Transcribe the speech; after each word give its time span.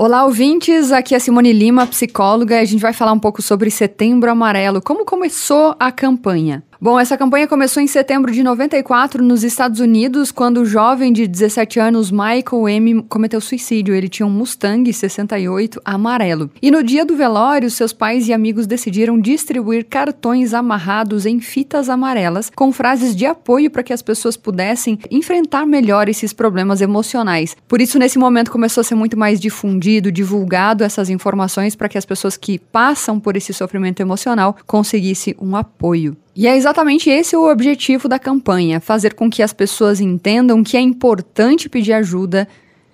Olá, 0.00 0.24
ouvintes. 0.24 0.92
Aqui 0.92 1.12
é 1.12 1.18
Simone 1.18 1.52
Lima, 1.52 1.84
psicóloga. 1.84 2.60
A 2.60 2.64
gente 2.64 2.80
vai 2.80 2.92
falar 2.92 3.12
um 3.12 3.18
pouco 3.18 3.42
sobre 3.42 3.68
Setembro 3.68 4.30
Amarelo, 4.30 4.80
como 4.80 5.04
começou 5.04 5.74
a 5.76 5.90
campanha. 5.90 6.62
Bom, 6.80 6.96
essa 6.96 7.18
campanha 7.18 7.48
começou 7.48 7.82
em 7.82 7.88
setembro 7.88 8.30
de 8.30 8.40
94 8.40 9.20
nos 9.20 9.42
Estados 9.42 9.80
Unidos, 9.80 10.30
quando 10.30 10.58
o 10.58 10.64
jovem 10.64 11.12
de 11.12 11.26
17 11.26 11.80
anos 11.80 12.12
Michael 12.12 12.68
M 12.68 13.02
cometeu 13.08 13.40
suicídio. 13.40 13.96
Ele 13.96 14.08
tinha 14.08 14.24
um 14.24 14.30
Mustang 14.30 14.92
68 14.92 15.80
amarelo. 15.84 16.48
E 16.62 16.70
no 16.70 16.84
dia 16.84 17.04
do 17.04 17.16
velório, 17.16 17.68
seus 17.68 17.92
pais 17.92 18.28
e 18.28 18.32
amigos 18.32 18.64
decidiram 18.64 19.18
distribuir 19.18 19.86
cartões 19.86 20.54
amarrados 20.54 21.26
em 21.26 21.40
fitas 21.40 21.88
amarelas 21.88 22.48
com 22.54 22.70
frases 22.70 23.16
de 23.16 23.26
apoio 23.26 23.72
para 23.72 23.82
que 23.82 23.92
as 23.92 24.00
pessoas 24.00 24.36
pudessem 24.36 25.00
enfrentar 25.10 25.66
melhor 25.66 26.08
esses 26.08 26.32
problemas 26.32 26.80
emocionais. 26.80 27.56
Por 27.66 27.80
isso, 27.80 27.98
nesse 27.98 28.20
momento 28.20 28.52
começou 28.52 28.82
a 28.82 28.84
ser 28.84 28.94
muito 28.94 29.18
mais 29.18 29.40
difundido, 29.40 30.12
divulgado 30.12 30.84
essas 30.84 31.10
informações 31.10 31.74
para 31.74 31.88
que 31.88 31.98
as 31.98 32.04
pessoas 32.04 32.36
que 32.36 32.56
passam 32.56 33.18
por 33.18 33.36
esse 33.36 33.52
sofrimento 33.52 33.98
emocional 33.98 34.56
conseguissem 34.64 35.34
um 35.40 35.56
apoio. 35.56 36.16
E 36.40 36.46
é 36.46 36.56
exatamente 36.56 37.10
esse 37.10 37.36
o 37.36 37.50
objetivo 37.50 38.08
da 38.08 38.16
campanha: 38.16 38.78
fazer 38.78 39.14
com 39.14 39.28
que 39.28 39.42
as 39.42 39.52
pessoas 39.52 40.00
entendam 40.00 40.62
que 40.62 40.76
é 40.76 40.80
importante 40.80 41.68
pedir 41.68 41.92
ajuda, 41.92 42.46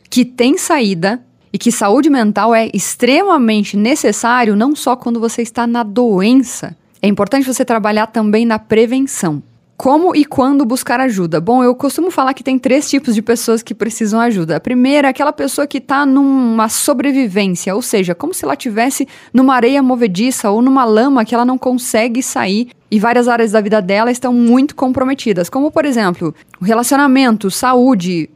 que 0.09 0.25
tem 0.25 0.57
saída 0.57 1.23
e 1.53 1.59
que 1.59 1.71
saúde 1.71 2.09
mental 2.09 2.55
é 2.55 2.71
extremamente 2.73 3.77
necessário 3.77 4.57
não 4.57 4.75
só 4.75 4.97
quando 4.97 5.21
você 5.21 5.43
está 5.43 5.67
na 5.67 5.83
doença. 5.83 6.75
É 7.03 7.07
importante 7.07 7.47
você 7.47 7.67
trabalhar 7.67 8.07
também 8.07 8.47
na 8.47 8.59
prevenção. 8.59 9.43
Como 9.77 10.17
e 10.17 10.25
quando 10.25 10.65
buscar 10.65 10.99
ajuda? 11.01 11.39
Bom, 11.39 11.63
eu 11.63 11.75
costumo 11.75 12.11
falar 12.11 12.33
que 12.33 12.45
tem 12.45 12.59
três 12.59 12.89
tipos 12.89 13.15
de 13.15 13.21
pessoas 13.21 13.63
que 13.63 13.75
precisam 13.75 14.21
ajuda. 14.21 14.57
A 14.57 14.61
primeira 14.61 15.09
é 15.09 15.11
aquela 15.11 15.33
pessoa 15.33 15.67
que 15.67 15.79
está 15.79 16.07
numa 16.07 16.71
sobrevivência, 16.71 17.75
ou 17.75 17.83
seja, 17.83 18.15
como 18.15 18.33
se 18.33 18.45
ela 18.45 18.57
tivesse 18.57 19.07
numa 19.35 19.55
areia 19.55 19.83
movediça 19.83 20.49
ou 20.49 20.63
numa 20.63 20.85
lama 20.85 21.25
que 21.25 21.35
ela 21.35 21.45
não 21.45 21.59
consegue 21.59 22.23
sair 22.23 22.69
e 22.95 22.99
várias 23.01 23.27
áreas 23.27 23.51
da 23.51 23.61
vida 23.61 23.83
dela 23.83 24.09
estão 24.09 24.33
muito 24.33 24.77
comprometidas, 24.77 25.51
como 25.51 25.69
por 25.69 25.85
exemplo, 25.85 26.33
relacionamento, 26.63 27.51
saúde, 27.51 28.31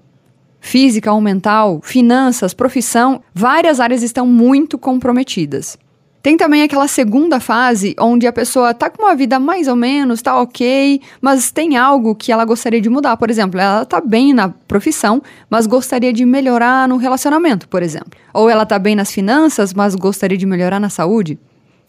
física 0.58 1.12
ou 1.12 1.20
mental, 1.20 1.80
finanças, 1.80 2.52
profissão, 2.52 3.22
várias 3.32 3.78
áreas 3.78 4.02
estão 4.02 4.26
muito 4.26 4.76
comprometidas. 4.76 5.78
Tem 6.20 6.36
também 6.36 6.62
aquela 6.62 6.88
segunda 6.88 7.38
fase 7.38 7.94
onde 8.00 8.26
a 8.26 8.32
pessoa 8.32 8.74
tá 8.74 8.90
com 8.90 9.04
uma 9.04 9.14
vida 9.14 9.38
mais 9.38 9.68
ou 9.68 9.76
menos, 9.76 10.20
tá 10.22 10.40
ok, 10.40 11.00
mas 11.20 11.52
tem 11.52 11.76
algo 11.76 12.12
que 12.16 12.32
ela 12.32 12.44
gostaria 12.44 12.80
de 12.80 12.90
mudar. 12.90 13.16
Por 13.16 13.30
exemplo, 13.30 13.60
ela 13.60 13.84
tá 13.84 14.00
bem 14.00 14.34
na 14.34 14.48
profissão, 14.48 15.22
mas 15.48 15.68
gostaria 15.68 16.12
de 16.12 16.26
melhorar 16.26 16.88
no 16.88 16.96
relacionamento, 16.96 17.68
por 17.68 17.80
exemplo. 17.80 18.10
Ou 18.34 18.50
ela 18.50 18.66
tá 18.66 18.76
bem 18.76 18.96
nas 18.96 19.12
finanças, 19.12 19.72
mas 19.72 19.94
gostaria 19.94 20.36
de 20.36 20.46
melhorar 20.46 20.80
na 20.80 20.90
saúde. 20.90 21.38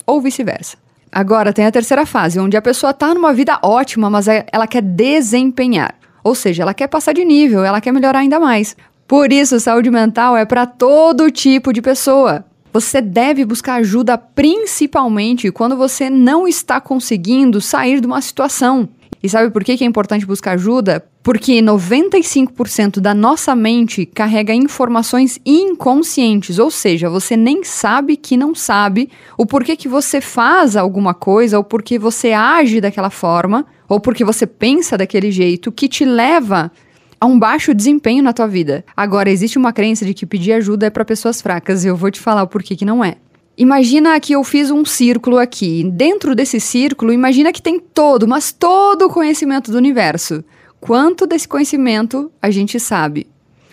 Ou 0.06 0.22
vice-versa. 0.22 0.78
Agora 1.12 1.52
tem 1.52 1.66
a 1.66 1.72
terceira 1.72 2.06
fase, 2.06 2.40
onde 2.40 2.56
a 2.56 2.62
pessoa 2.62 2.94
tá 2.94 3.14
numa 3.14 3.34
vida 3.34 3.60
ótima, 3.64 4.10
mas 4.10 4.28
é, 4.28 4.46
ela 4.52 4.68
quer 4.68 4.82
desempenhar. 4.82 5.96
Ou 6.24 6.36
seja, 6.36 6.64
ela 6.64 6.74
quer 6.74 6.88
passar 6.88 7.14
de 7.14 7.26
nível, 7.26 7.64
ela 7.64 7.82
quer 7.82 7.92
melhorar 7.92 8.20
ainda 8.20 8.40
mais. 8.40 8.76
Por 9.08 9.34
isso, 9.34 9.60
saúde 9.60 9.90
mental 9.90 10.38
é 10.38 10.46
para 10.46 10.68
todo 10.68 11.32
tipo 11.32 11.74
de 11.74 11.82
pessoa. 11.82 12.46
Você 12.72 13.02
deve 13.02 13.44
buscar 13.44 13.76
ajuda 13.76 14.18
principalmente 14.18 15.52
quando 15.52 15.76
você 15.76 16.10
não 16.10 16.48
está 16.48 16.80
conseguindo 16.80 17.60
sair 17.60 18.00
de 18.00 18.06
uma 18.06 18.22
situação. 18.22 18.88
E 19.24 19.28
sabe 19.28 19.50
por 19.50 19.64
que 19.64 19.84
é 19.84 19.88
importante 19.88 20.26
buscar 20.26 20.52
ajuda? 20.52 21.04
Porque 21.22 21.62
95% 21.62 23.00
da 23.02 23.14
nossa 23.14 23.53
mente 23.53 24.06
carrega 24.06 24.53
informações 24.53 25.38
inconscientes, 25.45 26.59
ou 26.59 26.72
seja, 26.72 27.09
você 27.09 27.36
nem 27.36 27.64
sabe 27.64 28.16
que 28.16 28.38
não 28.38 28.56
sabe 28.56 29.09
o 29.38 29.45
porquê 29.45 29.75
que 29.75 29.88
você 29.88 30.22
faz 30.22 30.78
alguma 30.78 31.14
coisa, 31.14 31.58
ou 31.58 31.64
porque 31.64 32.00
você 32.00 32.31
age 32.31 32.80
daquela 32.80 33.09
forma, 33.09 33.66
ou 33.88 34.00
porque 34.00 34.24
você 34.24 34.47
pensa 34.47 34.97
daquele 34.97 35.30
jeito, 35.30 35.74
que 35.74 35.90
te 35.90 36.06
leva 36.06 36.72
a 37.19 37.25
um 37.25 37.38
baixo 37.38 37.74
desempenho 37.74 38.24
na 38.24 38.31
tua 38.31 38.47
vida. 38.47 38.86
Agora, 38.96 39.30
existe 39.30 39.57
uma 39.57 39.74
crença 39.74 40.06
de 40.06 40.13
que 40.13 40.25
pedir 40.25 40.53
ajuda 40.53 40.86
é 40.86 40.90
para 40.90 41.03
pessoas 41.03 41.41
fracas, 41.41 41.84
e 41.84 41.90
eu 41.90 41.97
vou 41.97 42.09
te 42.09 42.19
falar 42.19 42.44
o 42.44 42.47
porquê 42.47 42.78
que 42.78 42.86
não 42.86 43.03
é. 43.03 43.18
Imagina 43.57 44.18
que 44.22 44.31
eu 44.31 44.41
fiz 44.41 44.72
um 44.72 44.86
círculo 44.86 45.38
aqui. 45.38 45.84
Dentro 45.91 46.34
desse 46.34 46.62
círculo, 46.62 47.12
imagina 47.12 47.51
que 47.51 47.62
tem 47.62 47.78
todo, 47.78 48.25
mas 48.25 48.53
todo 48.53 49.07
o 49.07 49.09
conhecimento 49.09 49.69
do 49.69 49.78
universo. 49.78 50.41
Quanto 50.79 51.28
desse 51.28 51.47
conhecimento 51.47 52.31
a 52.41 52.50
gente 52.50 52.79
sabe? 52.79 53.28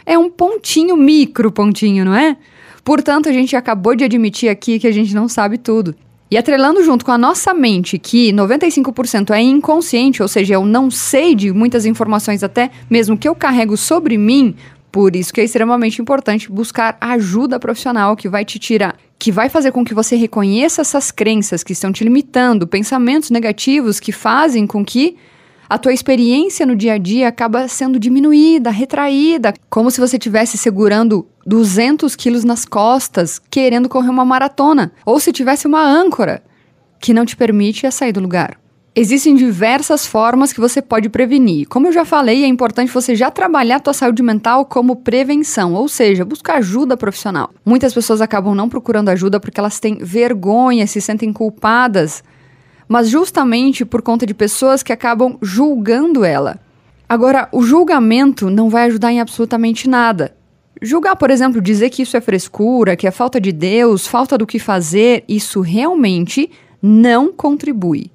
É 0.04 0.18
um 0.18 0.30
pontinho, 0.30 0.96
micro 0.96 1.50
pontinho, 1.50 2.04
não 2.04 2.14
é? 2.14 2.36
Portanto, 2.84 3.28
a 3.28 3.32
gente 3.32 3.56
acabou 3.56 3.96
de 3.96 4.04
admitir 4.04 4.48
aqui 4.48 4.78
que 4.78 4.86
a 4.86 4.92
gente 4.92 5.14
não 5.14 5.28
sabe 5.28 5.58
tudo. 5.58 5.94
E 6.28 6.36
atrelando 6.36 6.82
junto 6.82 7.04
com 7.04 7.12
a 7.12 7.18
nossa 7.18 7.54
mente, 7.54 7.98
que 7.98 8.32
95% 8.32 9.30
é 9.30 9.40
inconsciente, 9.40 10.22
ou 10.22 10.28
seja, 10.28 10.54
eu 10.54 10.64
não 10.64 10.90
sei 10.90 11.34
de 11.34 11.52
muitas 11.52 11.86
informações, 11.86 12.42
até 12.42 12.70
mesmo 12.90 13.16
que 13.16 13.28
eu 13.28 13.34
carrego 13.34 13.76
sobre 13.76 14.18
mim, 14.18 14.56
por 14.90 15.14
isso 15.14 15.32
que 15.32 15.40
é 15.40 15.44
extremamente 15.44 16.00
importante 16.00 16.50
buscar 16.50 16.96
ajuda 17.00 17.60
profissional 17.60 18.16
que 18.16 18.28
vai 18.28 18.44
te 18.44 18.58
tirar, 18.58 18.96
que 19.18 19.30
vai 19.30 19.48
fazer 19.48 19.70
com 19.70 19.84
que 19.84 19.94
você 19.94 20.16
reconheça 20.16 20.80
essas 20.80 21.12
crenças 21.12 21.62
que 21.62 21.72
estão 21.72 21.92
te 21.92 22.02
limitando, 22.02 22.66
pensamentos 22.66 23.30
negativos 23.30 24.00
que 24.00 24.10
fazem 24.10 24.66
com 24.66 24.84
que 24.84 25.16
a 25.68 25.78
tua 25.78 25.92
experiência 25.92 26.64
no 26.64 26.76
dia 26.76 26.94
a 26.94 26.98
dia 26.98 27.28
acaba 27.28 27.66
sendo 27.68 27.98
diminuída, 27.98 28.70
retraída, 28.70 29.52
como 29.68 29.90
se 29.90 30.00
você 30.00 30.16
estivesse 30.16 30.56
segurando 30.56 31.26
200 31.44 32.14
quilos 32.14 32.44
nas 32.44 32.64
costas, 32.64 33.40
querendo 33.50 33.88
correr 33.88 34.10
uma 34.10 34.24
maratona, 34.24 34.92
ou 35.04 35.18
se 35.18 35.32
tivesse 35.32 35.66
uma 35.66 35.82
âncora 35.82 36.42
que 37.00 37.12
não 37.12 37.24
te 37.24 37.36
permite 37.36 37.90
sair 37.90 38.12
do 38.12 38.20
lugar. 38.20 38.58
Existem 38.98 39.34
diversas 39.34 40.06
formas 40.06 40.54
que 40.54 40.60
você 40.60 40.80
pode 40.80 41.10
prevenir. 41.10 41.68
Como 41.68 41.86
eu 41.86 41.92
já 41.92 42.02
falei, 42.02 42.44
é 42.44 42.46
importante 42.46 42.90
você 42.90 43.14
já 43.14 43.30
trabalhar 43.30 43.76
a 43.76 43.80
tua 43.80 43.92
saúde 43.92 44.22
mental 44.22 44.64
como 44.64 44.96
prevenção, 44.96 45.74
ou 45.74 45.86
seja, 45.86 46.24
buscar 46.24 46.56
ajuda 46.56 46.96
profissional. 46.96 47.50
Muitas 47.62 47.92
pessoas 47.92 48.22
acabam 48.22 48.54
não 48.54 48.70
procurando 48.70 49.10
ajuda 49.10 49.38
porque 49.38 49.60
elas 49.60 49.78
têm 49.78 49.98
vergonha, 49.98 50.86
se 50.86 51.02
sentem 51.02 51.30
culpadas 51.30 52.24
mas 52.88 53.08
justamente 53.08 53.84
por 53.84 54.02
conta 54.02 54.26
de 54.26 54.34
pessoas 54.34 54.82
que 54.82 54.92
acabam 54.92 55.38
julgando 55.42 56.24
ela. 56.24 56.58
Agora, 57.08 57.48
o 57.52 57.62
julgamento 57.62 58.50
não 58.50 58.68
vai 58.68 58.86
ajudar 58.86 59.12
em 59.12 59.20
absolutamente 59.20 59.88
nada. 59.88 60.34
Julgar, 60.82 61.16
por 61.16 61.30
exemplo, 61.30 61.60
dizer 61.60 61.90
que 61.90 62.02
isso 62.02 62.16
é 62.16 62.20
frescura, 62.20 62.96
que 62.96 63.06
é 63.06 63.10
falta 63.10 63.40
de 63.40 63.52
Deus, 63.52 64.06
falta 64.06 64.36
do 64.36 64.46
que 64.46 64.58
fazer, 64.58 65.24
isso 65.28 65.60
realmente 65.60 66.50
não 66.82 67.32
contribui. 67.32 68.10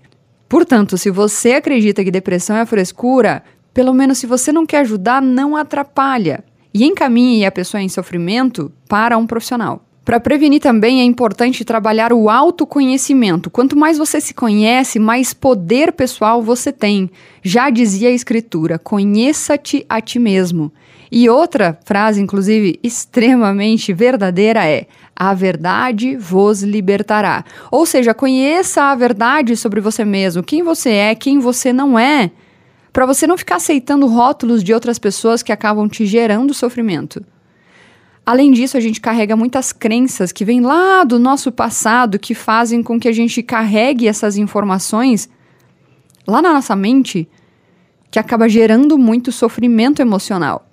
Portanto, 0.48 0.98
se 0.98 1.10
você 1.10 1.54
acredita 1.54 2.04
que 2.04 2.12
depressão 2.12 2.58
é 2.58 2.66
frescura, 2.66 3.44
pelo 3.74 3.94
menos 3.94 4.18
se 4.18 4.28
você 4.28 4.52
não 4.52 4.66
quer 4.66 4.80
ajudar, 4.80 5.22
não 5.22 5.56
atrapalha. 5.56 6.44
E 6.74 6.86
encaminhe 6.86 7.46
a 7.46 7.52
pessoa 7.52 7.82
em 7.82 7.90
sofrimento 7.90 8.72
para 8.88 9.18
um 9.18 9.26
profissional. 9.26 9.84
Para 10.04 10.20
prevenir 10.20 10.60
também 10.60 11.00
é 11.00 11.04
importante 11.04 11.64
trabalhar 11.64 12.12
o 12.12 12.28
autoconhecimento. 12.28 13.52
Quanto 13.52 13.78
mais 13.78 14.00
você 14.00 14.20
se 14.20 14.34
conhece, 14.34 14.98
mais 14.98 15.32
poder 15.32 15.92
pessoal 15.92 16.42
você 16.42 16.72
tem. 16.72 17.10
Já 17.44 17.70
dizia 17.70 18.10
a 18.10 18.14
escritura: 18.14 18.80
conheça-te 18.80 19.86
a 19.88 20.02
ti 20.02 20.18
mesmo. 20.18 20.72
E 21.12 21.30
outra 21.30 21.78
frase, 21.86 22.20
inclusive, 22.20 22.80
extremamente 22.82 23.94
verdadeira 23.94 24.66
é: 24.66 24.88
a 25.16 25.36
verdade 25.36 26.16
vos 26.18 26.64
libertará. 26.64 27.46
Ou 27.70 27.86
seja, 27.86 28.12
conheça 28.12 28.86
a 28.86 28.96
verdade 28.96 29.56
sobre 29.56 29.80
você 29.80 30.04
mesmo, 30.04 30.42
quem 30.42 30.64
você 30.64 30.90
é, 30.90 31.16
quem 31.16 31.38
você 31.38 31.72
não 31.72 32.00
é, 32.00 32.32
para 32.92 33.06
você 33.06 33.28
não 33.28 33.38
ficar 33.38 33.58
aceitando 33.58 34.08
rótulos 34.08 34.64
de 34.64 34.74
outras 34.74 34.98
pessoas 34.98 35.44
que 35.44 35.52
acabam 35.52 35.88
te 35.88 36.08
gerando 36.08 36.56
sofrimento. 36.56 37.24
Além 38.32 38.50
disso, 38.50 38.78
a 38.78 38.80
gente 38.80 39.02
carrega 39.02 39.36
muitas 39.36 39.74
crenças 39.74 40.32
que 40.32 40.46
vêm 40.46 40.62
lá 40.62 41.04
do 41.04 41.20
nosso 41.20 41.52
passado 41.52 42.18
que 42.18 42.34
fazem 42.34 42.82
com 42.82 42.98
que 42.98 43.10
a 43.10 43.12
gente 43.12 43.44
carregue 43.44 44.08
essas 44.08 44.38
informações 44.38 45.28
lá 46.26 46.42
na 46.42 46.54
nossa 46.54 46.74
mente, 46.74 47.28
que 48.10 48.18
acaba 48.18 48.48
gerando 48.48 48.98
muito 48.98 49.34
sofrimento 49.34 50.02
emocional. 50.02 50.66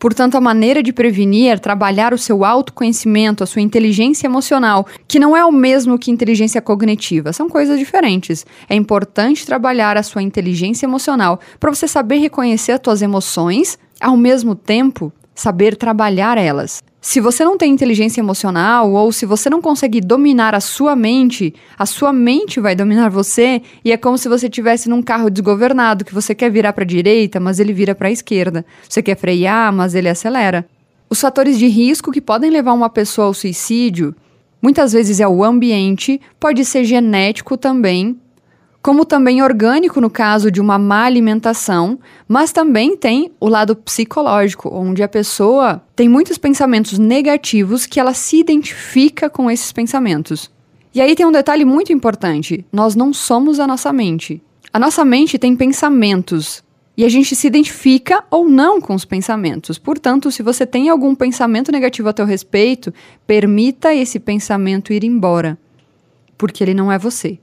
Portanto, 0.00 0.34
a 0.34 0.40
maneira 0.40 0.82
de 0.82 0.92
prevenir 0.92 1.52
é 1.52 1.56
trabalhar 1.56 2.12
o 2.12 2.18
seu 2.18 2.44
autoconhecimento, 2.44 3.44
a 3.44 3.46
sua 3.46 3.62
inteligência 3.62 4.26
emocional, 4.26 4.84
que 5.06 5.20
não 5.20 5.36
é 5.36 5.44
o 5.44 5.52
mesmo 5.52 5.96
que 5.96 6.10
inteligência 6.10 6.60
cognitiva, 6.60 7.32
são 7.32 7.48
coisas 7.48 7.78
diferentes. 7.78 8.44
É 8.68 8.74
importante 8.74 9.46
trabalhar 9.46 9.96
a 9.96 10.02
sua 10.02 10.22
inteligência 10.22 10.86
emocional 10.86 11.38
para 11.60 11.72
você 11.72 11.86
saber 11.86 12.16
reconhecer 12.16 12.72
as 12.72 12.80
suas 12.82 13.00
emoções, 13.00 13.78
ao 14.00 14.16
mesmo 14.16 14.56
tempo 14.56 15.12
saber 15.40 15.74
trabalhar 15.74 16.36
elas. 16.36 16.82
Se 17.00 17.18
você 17.18 17.42
não 17.42 17.56
tem 17.56 17.72
inteligência 17.72 18.20
emocional 18.20 18.92
ou 18.92 19.10
se 19.10 19.24
você 19.24 19.48
não 19.48 19.62
consegue 19.62 20.02
dominar 20.02 20.54
a 20.54 20.60
sua 20.60 20.94
mente, 20.94 21.54
a 21.78 21.86
sua 21.86 22.12
mente 22.12 22.60
vai 22.60 22.76
dominar 22.76 23.08
você 23.08 23.62
e 23.82 23.90
é 23.90 23.96
como 23.96 24.18
se 24.18 24.28
você 24.28 24.48
estivesse 24.48 24.86
num 24.86 25.00
carro 25.00 25.30
desgovernado 25.30 26.04
que 26.04 26.12
você 26.12 26.34
quer 26.34 26.50
virar 26.50 26.74
para 26.74 26.84
a 26.84 26.86
direita, 26.86 27.40
mas 27.40 27.58
ele 27.58 27.72
vira 27.72 27.94
para 27.94 28.08
a 28.08 28.10
esquerda. 28.10 28.66
Você 28.86 29.02
quer 29.02 29.16
frear, 29.16 29.72
mas 29.72 29.94
ele 29.94 30.10
acelera. 30.10 30.66
Os 31.08 31.18
fatores 31.18 31.58
de 31.58 31.66
risco 31.68 32.12
que 32.12 32.20
podem 32.20 32.50
levar 32.50 32.74
uma 32.74 32.90
pessoa 32.90 33.28
ao 33.28 33.34
suicídio 33.34 34.14
muitas 34.60 34.92
vezes 34.92 35.20
é 35.20 35.26
o 35.26 35.42
ambiente, 35.42 36.20
pode 36.38 36.66
ser 36.66 36.84
genético 36.84 37.56
também, 37.56 38.20
como 38.82 39.04
também 39.04 39.42
orgânico 39.42 40.00
no 40.00 40.08
caso 40.08 40.50
de 40.50 40.60
uma 40.60 40.78
má 40.78 41.04
alimentação, 41.04 41.98
mas 42.26 42.50
também 42.50 42.96
tem 42.96 43.30
o 43.38 43.48
lado 43.48 43.76
psicológico, 43.76 44.70
onde 44.72 45.02
a 45.02 45.08
pessoa 45.08 45.82
tem 45.94 46.08
muitos 46.08 46.38
pensamentos 46.38 46.98
negativos 46.98 47.84
que 47.84 48.00
ela 48.00 48.14
se 48.14 48.38
identifica 48.38 49.28
com 49.28 49.50
esses 49.50 49.70
pensamentos. 49.70 50.50
E 50.94 51.00
aí 51.00 51.14
tem 51.14 51.26
um 51.26 51.32
detalhe 51.32 51.64
muito 51.64 51.92
importante: 51.92 52.64
nós 52.72 52.94
não 52.94 53.12
somos 53.12 53.60
a 53.60 53.66
nossa 53.66 53.92
mente. 53.92 54.42
A 54.72 54.78
nossa 54.78 55.04
mente 55.04 55.38
tem 55.38 55.54
pensamentos 55.54 56.62
e 56.96 57.04
a 57.04 57.08
gente 57.08 57.34
se 57.36 57.46
identifica 57.46 58.24
ou 58.30 58.48
não 58.48 58.80
com 58.80 58.94
os 58.94 59.04
pensamentos. 59.04 59.78
Portanto, 59.78 60.30
se 60.30 60.42
você 60.42 60.64
tem 60.64 60.88
algum 60.88 61.14
pensamento 61.14 61.70
negativo 61.70 62.08
a 62.08 62.12
teu 62.12 62.24
respeito, 62.24 62.94
permita 63.26 63.94
esse 63.94 64.18
pensamento 64.18 64.92
ir 64.92 65.04
embora, 65.04 65.58
porque 66.38 66.62
ele 66.64 66.74
não 66.74 66.90
é 66.90 66.98
você 66.98 67.38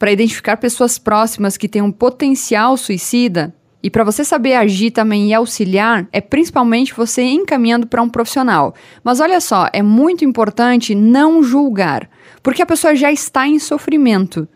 para 0.00 0.10
identificar 0.10 0.56
pessoas 0.56 0.98
próximas 0.98 1.58
que 1.58 1.68
têm 1.68 1.82
um 1.82 1.92
potencial 1.92 2.74
suicida. 2.78 3.54
E 3.82 3.90
para 3.90 4.02
você 4.02 4.24
saber 4.24 4.54
agir 4.54 4.92
também 4.92 5.28
e 5.28 5.34
auxiliar, 5.34 6.08
é 6.10 6.22
principalmente 6.22 6.94
você 6.94 7.22
encaminhando 7.22 7.86
para 7.86 8.00
um 8.00 8.08
profissional. 8.08 8.74
Mas 9.04 9.20
olha 9.20 9.38
só, 9.42 9.68
é 9.74 9.82
muito 9.82 10.24
importante 10.24 10.94
não 10.94 11.42
julgar, 11.42 12.08
porque 12.42 12.62
a 12.62 12.66
pessoa 12.66 12.96
já 12.96 13.12
está 13.12 13.46
em 13.46 13.58
sofrimento. 13.58 14.48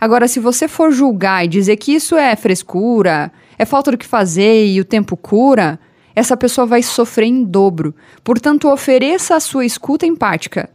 Agora, 0.00 0.26
se 0.26 0.40
você 0.40 0.66
for 0.66 0.90
julgar 0.90 1.44
e 1.44 1.48
dizer 1.48 1.76
que 1.76 1.94
isso 1.94 2.16
é 2.16 2.34
frescura, 2.34 3.30
é 3.56 3.64
falta 3.64 3.92
do 3.92 3.98
que 3.98 4.06
fazer 4.06 4.66
e 4.66 4.80
o 4.80 4.84
tempo 4.84 5.16
cura, 5.16 5.78
essa 6.12 6.36
pessoa 6.36 6.66
vai 6.66 6.82
sofrer 6.82 7.26
em 7.26 7.44
dobro. 7.44 7.94
Portanto, 8.24 8.68
ofereça 8.68 9.36
a 9.36 9.40
sua 9.40 9.64
escuta 9.64 10.04
empática. 10.06 10.68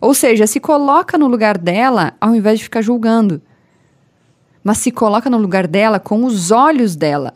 Ou 0.00 0.14
seja, 0.14 0.48
se 0.48 0.58
coloca 0.58 1.16
no 1.16 1.28
lugar 1.28 1.56
dela 1.56 2.14
ao 2.20 2.34
invés 2.34 2.58
de 2.58 2.64
ficar 2.64 2.82
julgando 2.82 3.40
mas 4.68 4.76
se 4.76 4.90
coloca 4.90 5.30
no 5.30 5.38
lugar 5.38 5.66
dela 5.66 5.98
com 5.98 6.26
os 6.26 6.50
olhos 6.50 6.94
dela, 6.94 7.32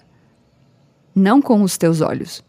não 1.15 1.41
com 1.41 1.63
os 1.63 1.79
teus 1.79 2.03
olhos. 2.03 2.45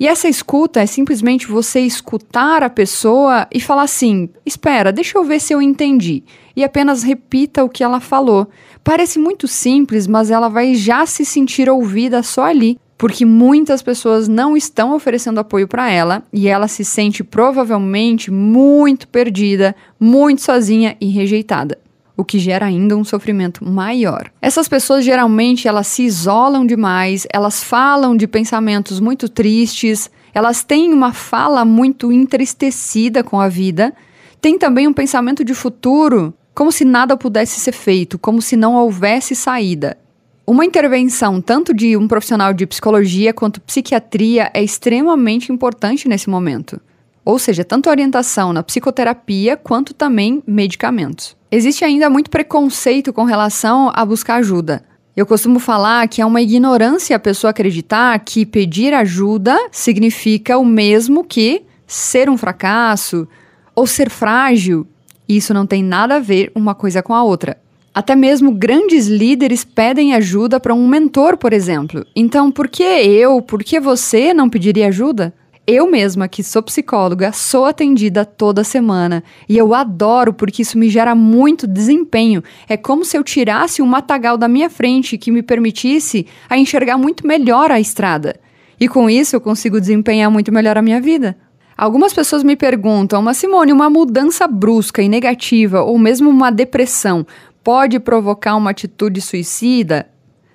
E 0.00 0.08
essa 0.08 0.26
escuta 0.26 0.80
é 0.80 0.86
simplesmente 0.86 1.46
você 1.46 1.80
escutar 1.80 2.62
a 2.62 2.70
pessoa 2.70 3.46
e 3.52 3.60
falar 3.60 3.82
assim: 3.82 4.30
espera, 4.46 4.90
deixa 4.90 5.18
eu 5.18 5.22
ver 5.22 5.38
se 5.38 5.52
eu 5.52 5.60
entendi. 5.60 6.24
E 6.56 6.64
apenas 6.64 7.02
repita 7.02 7.62
o 7.62 7.68
que 7.68 7.84
ela 7.84 8.00
falou. 8.00 8.48
Parece 8.82 9.18
muito 9.18 9.46
simples, 9.46 10.06
mas 10.06 10.30
ela 10.30 10.48
vai 10.48 10.74
já 10.74 11.04
se 11.04 11.26
sentir 11.26 11.68
ouvida 11.68 12.22
só 12.22 12.44
ali, 12.44 12.80
porque 12.96 13.26
muitas 13.26 13.82
pessoas 13.82 14.28
não 14.28 14.56
estão 14.56 14.94
oferecendo 14.94 15.40
apoio 15.40 15.68
para 15.68 15.90
ela 15.90 16.22
e 16.32 16.48
ela 16.48 16.68
se 16.68 16.86
sente 16.86 17.22
provavelmente 17.22 18.30
muito 18.30 19.06
perdida, 19.08 19.76
muito 20.00 20.40
sozinha 20.40 20.96
e 20.98 21.10
rejeitada 21.10 21.78
o 22.22 22.24
que 22.24 22.38
gera 22.38 22.66
ainda 22.66 22.96
um 22.96 23.04
sofrimento 23.04 23.64
maior. 23.64 24.30
Essas 24.40 24.68
pessoas 24.68 25.04
geralmente 25.04 25.68
elas 25.68 25.88
se 25.88 26.04
isolam 26.04 26.64
demais, 26.64 27.26
elas 27.32 27.62
falam 27.62 28.16
de 28.16 28.26
pensamentos 28.26 29.00
muito 29.00 29.28
tristes, 29.28 30.10
elas 30.32 30.62
têm 30.64 30.92
uma 30.92 31.12
fala 31.12 31.64
muito 31.64 32.10
entristecida 32.12 33.22
com 33.22 33.40
a 33.40 33.48
vida, 33.48 33.92
tem 34.40 34.56
também 34.56 34.86
um 34.86 34.92
pensamento 34.92 35.44
de 35.44 35.52
futuro 35.52 36.32
como 36.54 36.70
se 36.70 36.84
nada 36.84 37.16
pudesse 37.16 37.58
ser 37.60 37.72
feito, 37.72 38.18
como 38.18 38.40
se 38.40 38.56
não 38.56 38.74
houvesse 38.74 39.34
saída. 39.34 39.98
Uma 40.46 40.64
intervenção 40.64 41.40
tanto 41.40 41.72
de 41.72 41.96
um 41.96 42.06
profissional 42.06 42.52
de 42.52 42.66
psicologia 42.66 43.32
quanto 43.32 43.60
psiquiatria 43.60 44.50
é 44.52 44.62
extremamente 44.62 45.52
importante 45.52 46.08
nesse 46.08 46.28
momento. 46.28 46.80
Ou 47.24 47.38
seja, 47.38 47.64
tanto 47.64 47.88
orientação 47.88 48.52
na 48.52 48.62
psicoterapia 48.62 49.56
quanto 49.56 49.94
também 49.94 50.42
medicamentos. 50.46 51.36
Existe 51.50 51.84
ainda 51.84 52.10
muito 52.10 52.30
preconceito 52.30 53.12
com 53.12 53.24
relação 53.24 53.90
a 53.94 54.04
buscar 54.04 54.36
ajuda. 54.36 54.82
Eu 55.14 55.26
costumo 55.26 55.58
falar 55.58 56.08
que 56.08 56.22
é 56.22 56.26
uma 56.26 56.40
ignorância 56.40 57.14
a 57.14 57.20
pessoa 57.20 57.50
acreditar 57.50 58.18
que 58.20 58.46
pedir 58.46 58.94
ajuda 58.94 59.56
significa 59.70 60.56
o 60.56 60.64
mesmo 60.64 61.22
que 61.22 61.62
ser 61.86 62.30
um 62.30 62.38
fracasso 62.38 63.28
ou 63.74 63.86
ser 63.86 64.08
frágil. 64.08 64.86
Isso 65.28 65.52
não 65.52 65.66
tem 65.66 65.82
nada 65.84 66.16
a 66.16 66.18
ver 66.18 66.50
uma 66.54 66.74
coisa 66.74 67.02
com 67.02 67.14
a 67.14 67.22
outra. 67.22 67.58
Até 67.94 68.16
mesmo 68.16 68.52
grandes 68.52 69.06
líderes 69.06 69.64
pedem 69.64 70.14
ajuda 70.14 70.58
para 70.58 70.72
um 70.72 70.88
mentor, 70.88 71.36
por 71.36 71.52
exemplo. 71.52 72.06
Então, 72.16 72.50
por 72.50 72.66
que 72.66 72.82
eu, 72.82 73.42
por 73.42 73.62
que 73.62 73.78
você 73.78 74.32
não 74.32 74.48
pediria 74.48 74.88
ajuda? 74.88 75.34
Eu 75.64 75.88
mesma, 75.88 76.26
que 76.26 76.42
sou 76.42 76.60
psicóloga, 76.60 77.30
sou 77.30 77.66
atendida 77.66 78.24
toda 78.24 78.64
semana 78.64 79.22
e 79.48 79.56
eu 79.56 79.72
adoro 79.72 80.32
porque 80.32 80.62
isso 80.62 80.76
me 80.76 80.90
gera 80.90 81.14
muito 81.14 81.68
desempenho. 81.68 82.42
É 82.68 82.76
como 82.76 83.04
se 83.04 83.16
eu 83.16 83.22
tirasse 83.22 83.80
um 83.80 83.86
matagal 83.86 84.36
da 84.36 84.48
minha 84.48 84.68
frente 84.68 85.16
que 85.16 85.30
me 85.30 85.40
permitisse 85.40 86.26
a 86.50 86.58
enxergar 86.58 86.98
muito 86.98 87.24
melhor 87.24 87.70
a 87.70 87.78
estrada. 87.78 88.40
E 88.80 88.88
com 88.88 89.08
isso 89.08 89.36
eu 89.36 89.40
consigo 89.40 89.80
desempenhar 89.80 90.28
muito 90.32 90.52
melhor 90.52 90.76
a 90.76 90.82
minha 90.82 91.00
vida. 91.00 91.38
Algumas 91.76 92.12
pessoas 92.12 92.42
me 92.42 92.56
perguntam, 92.56 93.22
mas 93.22 93.36
Simone, 93.36 93.72
uma 93.72 93.88
mudança 93.88 94.48
brusca 94.48 95.00
e 95.00 95.08
negativa 95.08 95.82
ou 95.82 95.96
mesmo 95.96 96.28
uma 96.28 96.50
depressão 96.50 97.24
pode 97.62 98.00
provocar 98.00 98.56
uma 98.56 98.72
atitude 98.72 99.20
suicida? 99.20 100.11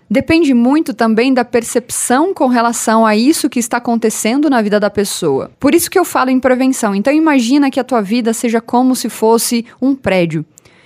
Depende 0.10 0.54
muito 0.54 0.94
também 0.94 1.34
da 1.34 1.44
percepção 1.44 2.34
com 2.34 2.48
relação 2.48 3.06
a 3.06 3.16
isso 3.16 3.50
que 3.50 3.60
está 3.60 3.78
acontecendo 3.78 4.50
na 4.50 4.62
vida 4.62 4.80
da 4.80 4.90
pessoa. 4.90 5.52
Por 5.60 5.76
isso 5.76 5.92
que 5.92 6.00
eu 6.00 6.06
falo 6.06 6.30
em 6.30 6.40
prevenção. 6.40 6.96
Então 6.96 7.14
imagina 7.14 7.70
que 7.70 7.80
a 7.80 7.84
tua 7.84 8.02
vida 8.02 8.34
seja 8.34 8.62
como 8.62 8.96
se 8.96 9.10
fosse 9.10 9.66
um 9.82 9.94
prédio. 9.94 10.46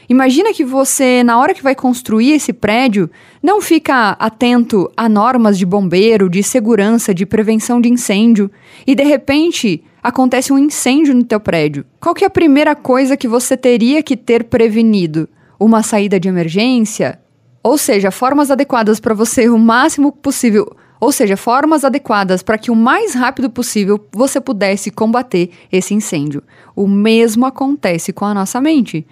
Imagina 0.09 0.51
que 0.51 0.65
você, 0.65 1.23
na 1.23 1.39
hora 1.39 1.53
que 1.53 1.63
vai 1.63 1.73
construir 1.73 2.33
esse 2.33 2.51
prédio, 2.51 3.09
não 3.41 3.62
fica 3.62 4.09
atento 4.19 4.91
a 4.97 5.07
normas 5.07 5.57
de 5.57 5.65
bombeiro, 5.65 6.29
de 6.29 6.44
segurança, 6.44 7.13
de 7.13 7.25
prevenção 7.25 7.79
de 7.79 7.88
incêndio, 7.88 8.51
e 8.85 8.94
de 8.94 9.03
repente 9.03 9.81
acontece 10.03 10.51
um 10.51 10.57
incêndio 10.57 11.15
no 11.15 11.23
teu 11.23 11.39
prédio. 11.39 11.85
Qual 11.97 12.13
que 12.13 12.25
é 12.25 12.27
a 12.27 12.29
primeira 12.29 12.75
coisa 12.75 13.15
que 13.15 13.25
você 13.25 13.56
teria 13.56 14.03
que 14.03 14.18
ter 14.18 14.45
prevenido? 14.45 15.29
Uma 15.57 15.81
saída 15.81 16.19
de 16.19 16.27
emergência? 16.27 17.20
Ou 17.63 17.78
seja, 17.78 18.12
formas 18.12 18.50
adequadas 18.50 19.00
para 19.00 19.13
você 19.13 19.50
o 19.50 19.58
máximo 19.58 20.12
possível. 20.12 20.75
Ou 21.00 21.12
seja, 21.12 21.36
formas 21.36 21.84
adequadas 21.84 22.44
para 22.44 22.58
que 22.58 22.72
o 22.72 22.75
mais 22.75 23.13
rápido 23.13 23.50
possível 23.50 24.04
você 24.12 24.40
pudesse 24.40 24.92
combater 24.92 25.50
esse 25.72 25.94
incêndio. 25.94 26.44
O 26.75 26.88
mesmo 26.88 27.46
acontece 27.46 28.13
com 28.13 28.25
a 28.25 28.34
nossa 28.34 28.62
mente. 28.62 29.06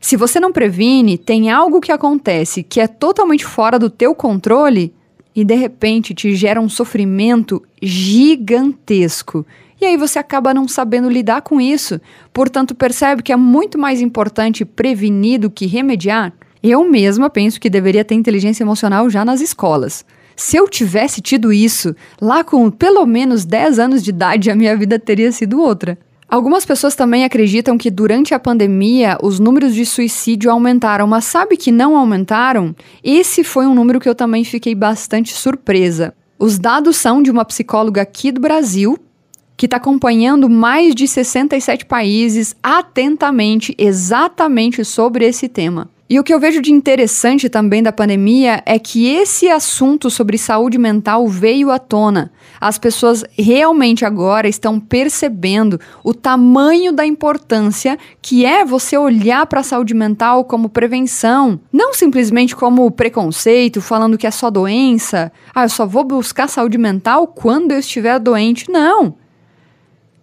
Se 0.00 0.16
você 0.16 0.40
não 0.40 0.52
previne, 0.52 1.16
tem 1.16 1.50
algo 1.50 1.80
que 1.80 1.92
acontece 1.92 2.62
que 2.62 2.80
é 2.80 2.86
totalmente 2.86 3.44
fora 3.44 3.78
do 3.78 3.88
teu 3.88 4.14
controle 4.14 4.92
e 5.34 5.44
de 5.44 5.54
repente 5.54 6.12
te 6.12 6.34
gera 6.34 6.60
um 6.60 6.68
sofrimento 6.68 7.62
gigantesco. 7.80 9.46
E 9.80 9.86
aí 9.86 9.96
você 9.96 10.18
acaba 10.18 10.52
não 10.52 10.68
sabendo 10.68 11.08
lidar 11.08 11.42
com 11.42 11.60
isso. 11.60 12.00
Portanto, 12.32 12.74
percebe 12.74 13.22
que 13.22 13.32
é 13.32 13.36
muito 13.36 13.78
mais 13.78 14.00
importante 14.00 14.64
prevenir 14.64 15.40
do 15.40 15.50
que 15.50 15.66
remediar. 15.66 16.32
Eu 16.62 16.88
mesma 16.88 17.28
penso 17.28 17.60
que 17.60 17.68
deveria 17.68 18.04
ter 18.04 18.14
inteligência 18.14 18.62
emocional 18.62 19.10
já 19.10 19.24
nas 19.24 19.40
escolas. 19.40 20.04
Se 20.36 20.56
eu 20.56 20.68
tivesse 20.68 21.20
tido 21.20 21.52
isso 21.52 21.94
lá 22.20 22.44
com 22.44 22.70
pelo 22.70 23.04
menos 23.04 23.44
10 23.44 23.78
anos 23.78 24.02
de 24.02 24.10
idade, 24.10 24.50
a 24.50 24.54
minha 24.54 24.76
vida 24.76 24.98
teria 24.98 25.32
sido 25.32 25.60
outra. 25.60 25.98
Algumas 26.28 26.64
pessoas 26.64 26.94
também 26.94 27.24
acreditam 27.24 27.76
que 27.76 27.90
durante 27.90 28.32
a 28.32 28.38
pandemia 28.38 29.18
os 29.22 29.38
números 29.38 29.74
de 29.74 29.84
suicídio 29.84 30.50
aumentaram, 30.50 31.06
mas 31.06 31.24
sabe 31.24 31.56
que 31.56 31.70
não 31.70 31.96
aumentaram? 31.96 32.74
Esse 33.04 33.44
foi 33.44 33.66
um 33.66 33.74
número 33.74 34.00
que 34.00 34.08
eu 34.08 34.14
também 34.14 34.42
fiquei 34.42 34.74
bastante 34.74 35.34
surpresa. 35.34 36.14
Os 36.38 36.58
dados 36.58 36.96
são 36.96 37.22
de 37.22 37.30
uma 37.30 37.44
psicóloga 37.44 38.00
aqui 38.00 38.32
do 38.32 38.40
Brasil, 38.40 38.98
que 39.56 39.66
está 39.66 39.76
acompanhando 39.76 40.48
mais 40.48 40.94
de 40.94 41.06
67 41.06 41.84
países 41.84 42.56
atentamente, 42.62 43.74
exatamente 43.76 44.84
sobre 44.84 45.26
esse 45.26 45.48
tema. 45.48 45.90
E 46.10 46.20
o 46.20 46.24
que 46.24 46.34
eu 46.34 46.38
vejo 46.38 46.60
de 46.60 46.70
interessante 46.70 47.48
também 47.48 47.82
da 47.82 47.90
pandemia 47.90 48.62
é 48.66 48.78
que 48.78 49.08
esse 49.08 49.48
assunto 49.48 50.10
sobre 50.10 50.36
saúde 50.36 50.76
mental 50.76 51.26
veio 51.26 51.70
à 51.70 51.78
tona. 51.78 52.30
As 52.60 52.76
pessoas 52.76 53.24
realmente 53.38 54.04
agora 54.04 54.46
estão 54.46 54.78
percebendo 54.78 55.80
o 56.04 56.12
tamanho 56.12 56.92
da 56.92 57.06
importância 57.06 57.98
que 58.20 58.44
é 58.44 58.62
você 58.62 58.96
olhar 58.96 59.46
para 59.46 59.60
a 59.60 59.64
saúde 59.64 59.94
mental 59.94 60.44
como 60.44 60.68
prevenção, 60.68 61.58
não 61.72 61.94
simplesmente 61.94 62.54
como 62.54 62.90
preconceito, 62.90 63.80
falando 63.80 64.18
que 64.18 64.26
é 64.26 64.30
só 64.30 64.50
doença. 64.50 65.32
Ah, 65.54 65.64
eu 65.64 65.70
só 65.70 65.86
vou 65.86 66.04
buscar 66.04 66.46
saúde 66.46 66.76
mental 66.76 67.26
quando 67.26 67.72
eu 67.72 67.78
estiver 67.78 68.18
doente. 68.18 68.70
Não. 68.70 69.21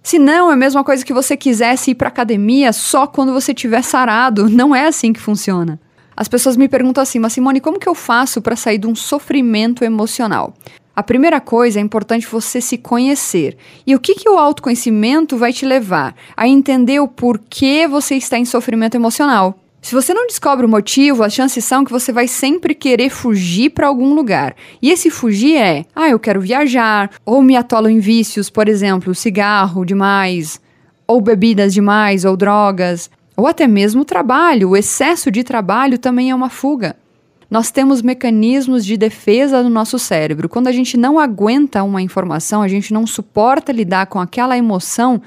Se 0.02 0.18
não, 0.18 0.50
é 0.50 0.54
a 0.54 0.58
mesma 0.58 0.84
coisa 0.84 1.06
que 1.06 1.14
você 1.14 1.36
quisesse 1.36 1.92
ir 1.92 1.96
para 1.96 2.08
academia 2.08 2.72
só 2.74 3.06
quando 3.06 3.34
você 3.34 3.54
tiver 3.54 3.84
sarado. 3.84 4.50
Não 4.50 4.76
é 4.76 4.88
assim 4.88 5.14
que 5.14 5.20
funciona. 5.20 5.80
As 6.16 6.28
pessoas 6.28 6.58
me 6.58 6.68
perguntam 6.68 7.02
assim, 7.02 7.20
mas 7.20 7.34
Simone, 7.34 7.62
como 7.62 7.80
que 7.80 7.88
eu 7.88 7.96
faço 7.96 8.42
para 8.42 8.56
sair 8.56 8.78
de 8.78 8.88
um 8.88 8.96
sofrimento 8.96 9.84
emocional? 9.84 10.54
A 10.96 11.02
primeira 11.02 11.40
coisa 11.40 11.80
é 11.80 11.82
importante 11.82 12.28
você 12.28 12.60
se 12.60 12.78
conhecer. 12.78 13.56
E 13.88 13.96
o 13.96 14.00
que, 14.00 14.16
que 14.16 14.28
o 14.28 14.38
autoconhecimento 14.38 15.38
vai 15.38 15.54
te 15.54 15.66
levar? 15.66 16.14
A 16.36 16.46
entender 16.46 17.00
o 17.00 17.08
porquê 17.08 17.88
você 17.88 18.16
está 18.16 18.38
em 18.38 18.44
sofrimento 18.44 18.96
emocional. 18.96 19.58
Se 19.82 19.96
você 19.96 20.14
não 20.14 20.28
descobre 20.28 20.66
o 20.66 20.70
motivo, 20.70 21.24
as 21.24 21.34
chances 21.34 21.64
são 21.64 21.86
que 21.86 21.92
você 21.92 22.12
vai 22.12 22.28
sempre 22.28 22.76
querer 22.76 23.10
fugir 23.10 23.70
para 23.72 23.88
algum 23.88 24.14
lugar. 24.14 24.56
E 24.82 24.92
esse 24.92 25.10
fugir 25.10 25.56
é: 25.56 25.86
ah, 25.96 26.10
eu 26.10 26.20
quero 26.20 26.42
viajar, 26.42 27.10
ou 27.26 27.42
me 27.42 27.56
atolo 27.56 27.90
em 27.90 28.00
vícios, 28.00 28.50
por 28.50 28.68
exemplo, 28.68 29.16
cigarro 29.16 29.86
demais, 29.86 30.60
ou 31.08 31.22
bebidas 31.22 31.74
demais, 31.74 32.26
ou 32.26 32.36
drogas, 32.36 33.10
ou 33.38 33.48
até 33.48 33.68
mesmo 33.68 34.04
trabalho. 34.04 34.70
O 34.70 34.78
excesso 34.78 35.32
de 35.32 35.44
trabalho 35.44 35.98
também 35.98 36.30
é 36.30 36.36
uma 36.36 36.50
fuga. 36.50 36.96
Nós 37.50 37.72
temos 37.72 38.04
mecanismos 38.04 38.86
de 38.86 38.96
defesa 38.96 39.64
no 39.64 39.70
nosso 39.70 39.98
cérebro. 39.98 40.48
Quando 40.48 40.68
a 40.68 40.72
gente 40.72 40.96
não 40.96 41.18
aguenta 41.18 41.82
uma 41.82 42.02
informação, 42.02 42.62
a 42.62 42.68
gente 42.68 42.94
não 42.94 43.08
suporta 43.08 43.72
lidar 43.72 44.06
com 44.06 44.20
aquela 44.20 44.56
emoção, 44.56 45.20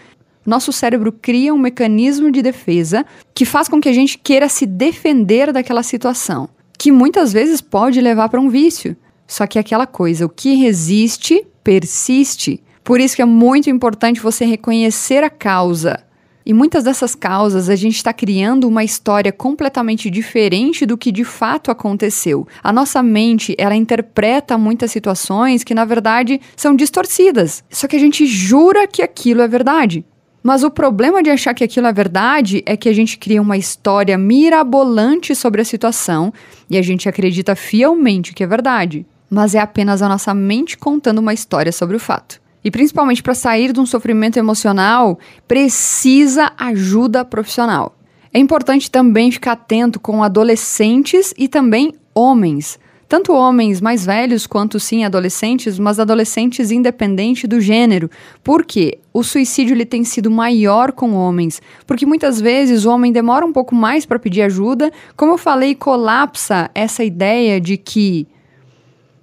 nosso 0.44 0.72
cérebro 0.72 1.12
cria 1.12 1.54
um 1.54 1.58
mecanismo 1.58 2.30
de 2.30 2.42
defesa 2.42 3.06
que 3.34 3.44
faz 3.44 3.68
com 3.68 3.80
que 3.80 3.88
a 3.88 3.92
gente 3.92 4.18
queira 4.18 4.49
se 4.49 4.66
defender 4.66 5.52
daquela 5.52 5.82
situação, 5.82 6.49
que 6.78 6.90
muitas 6.90 7.32
vezes 7.32 7.61
pode 7.61 8.00
levar 8.00 8.28
para 8.28 8.40
um 8.40 8.49
vício. 8.49 8.96
Só 9.26 9.46
que 9.46 9.58
é 9.58 9.61
aquela 9.61 9.87
coisa, 9.87 10.26
o 10.26 10.28
que 10.28 10.54
resiste, 10.54 11.46
persiste. 11.62 12.62
Por 12.84 13.00
isso 13.00 13.16
que 13.16 13.22
é 13.22 13.26
muito 13.26 13.70
importante 13.70 14.20
você 14.20 14.44
reconhecer 14.44 15.22
a 15.22 15.30
causa. 15.30 16.04
E 16.44 16.52
muitas 16.52 16.82
dessas 16.82 17.14
causas 17.14 17.68
a 17.68 17.76
gente 17.76 17.96
está 17.96 18.12
criando 18.12 18.66
uma 18.66 18.82
história 18.82 19.30
completamente 19.30 20.11
diferente 20.11 20.84
do 20.84 20.99
que 20.99 21.12
de 21.12 21.25
fato 21.25 21.70
aconteceu. 21.70 22.46
A 22.62 22.72
nossa 22.72 23.02
mente, 23.02 23.54
ela 23.56 23.76
interpreta 23.76 24.58
muitas 24.58 24.90
situações 24.90 25.62
que 25.62 25.75
na 25.75 25.84
verdade 25.84 26.40
são 26.56 26.75
distorcidas. 26.75 27.62
Só 27.70 27.87
que 27.87 27.96
a 27.96 28.00
gente 28.00 28.26
jura 28.26 28.88
que 28.88 29.02
aquilo 29.02 29.40
é 29.40 29.49
verdade. 29.49 30.04
Mas 30.42 30.64
o 30.64 30.70
problema 30.70 31.22
de 31.22 31.30
achar 31.30 31.54
que 31.54 31.62
aquilo 31.62 31.87
é 31.87 31.92
verdade 31.92 32.62
é 32.66 32.76
que 32.76 32.88
a 32.88 32.92
gente 32.92 33.16
cria 33.16 33.40
uma 33.40 33.56
história 33.56 34.18
mirabolante 34.18 35.34
sobre 35.34 35.62
a 35.62 35.64
situação 35.64 36.32
e 36.68 36.76
a 36.76 36.82
gente 36.82 37.08
acredita 37.08 37.54
fielmente 37.54 38.34
que 38.34 38.42
é 38.42 38.46
verdade. 38.46 39.06
Mas 39.30 39.54
é 39.54 39.61
apenas 39.61 40.02
a 40.02 40.08
nossa 40.08 40.34
mente 40.34 40.76
contando 40.76 41.20
uma 41.20 41.32
história 41.32 41.70
sobre 41.70 41.96
o 41.96 42.00
fato. 42.00 42.40
E 42.64 42.70
principalmente 42.70 43.22
para 43.22 43.34
sair 43.34 43.72
de 43.72 43.80
um 43.80 43.87
sofrimento 43.87 44.37
emocional, 44.37 45.18
precisa 45.46 46.52
ajuda 46.58 47.25
profissional. 47.25 47.96
É 48.34 48.38
importante 48.38 48.90
também 48.90 49.30
ficar 49.30 49.52
atento 49.52 50.00
com 50.00 50.22
adolescentes 50.22 51.32
e 51.37 51.49
também 51.49 51.94
homens. 52.14 52.78
Tanto 53.12 53.35
homens 53.35 53.78
mais 53.78 54.07
velhos 54.07 54.47
quanto 54.47 54.81
sim 54.81 55.04
adolescentes, 55.04 55.78
mas 55.78 56.00
adolescentes 56.00 56.71
independente 56.71 57.47
do 57.47 57.61
gênero. 57.61 58.11
Porque 58.42 59.00
o 59.12 59.23
suicídio 59.23 59.75
ele 59.75 59.85
tem 59.85 60.02
sido 60.02 60.31
maior 60.31 60.92
com 60.92 61.12
homens, 61.12 61.61
porque 61.87 62.07
muitas 62.07 62.40
vezes 62.40 62.87
o 62.87 62.90
homem 62.90 63.12
demora 63.12 63.45
um 63.45 63.52
pouco 63.52 63.75
mais 63.75 64.07
para 64.07 64.19
pedir 64.19 64.40
ajuda. 64.40 64.90
Como 65.14 65.33
eu 65.33 65.37
falei, 65.37 65.75
colapsa 65.75 66.71
essa 66.75 67.04
ideia 67.04 67.61
de 67.61 67.76
que 67.76 68.26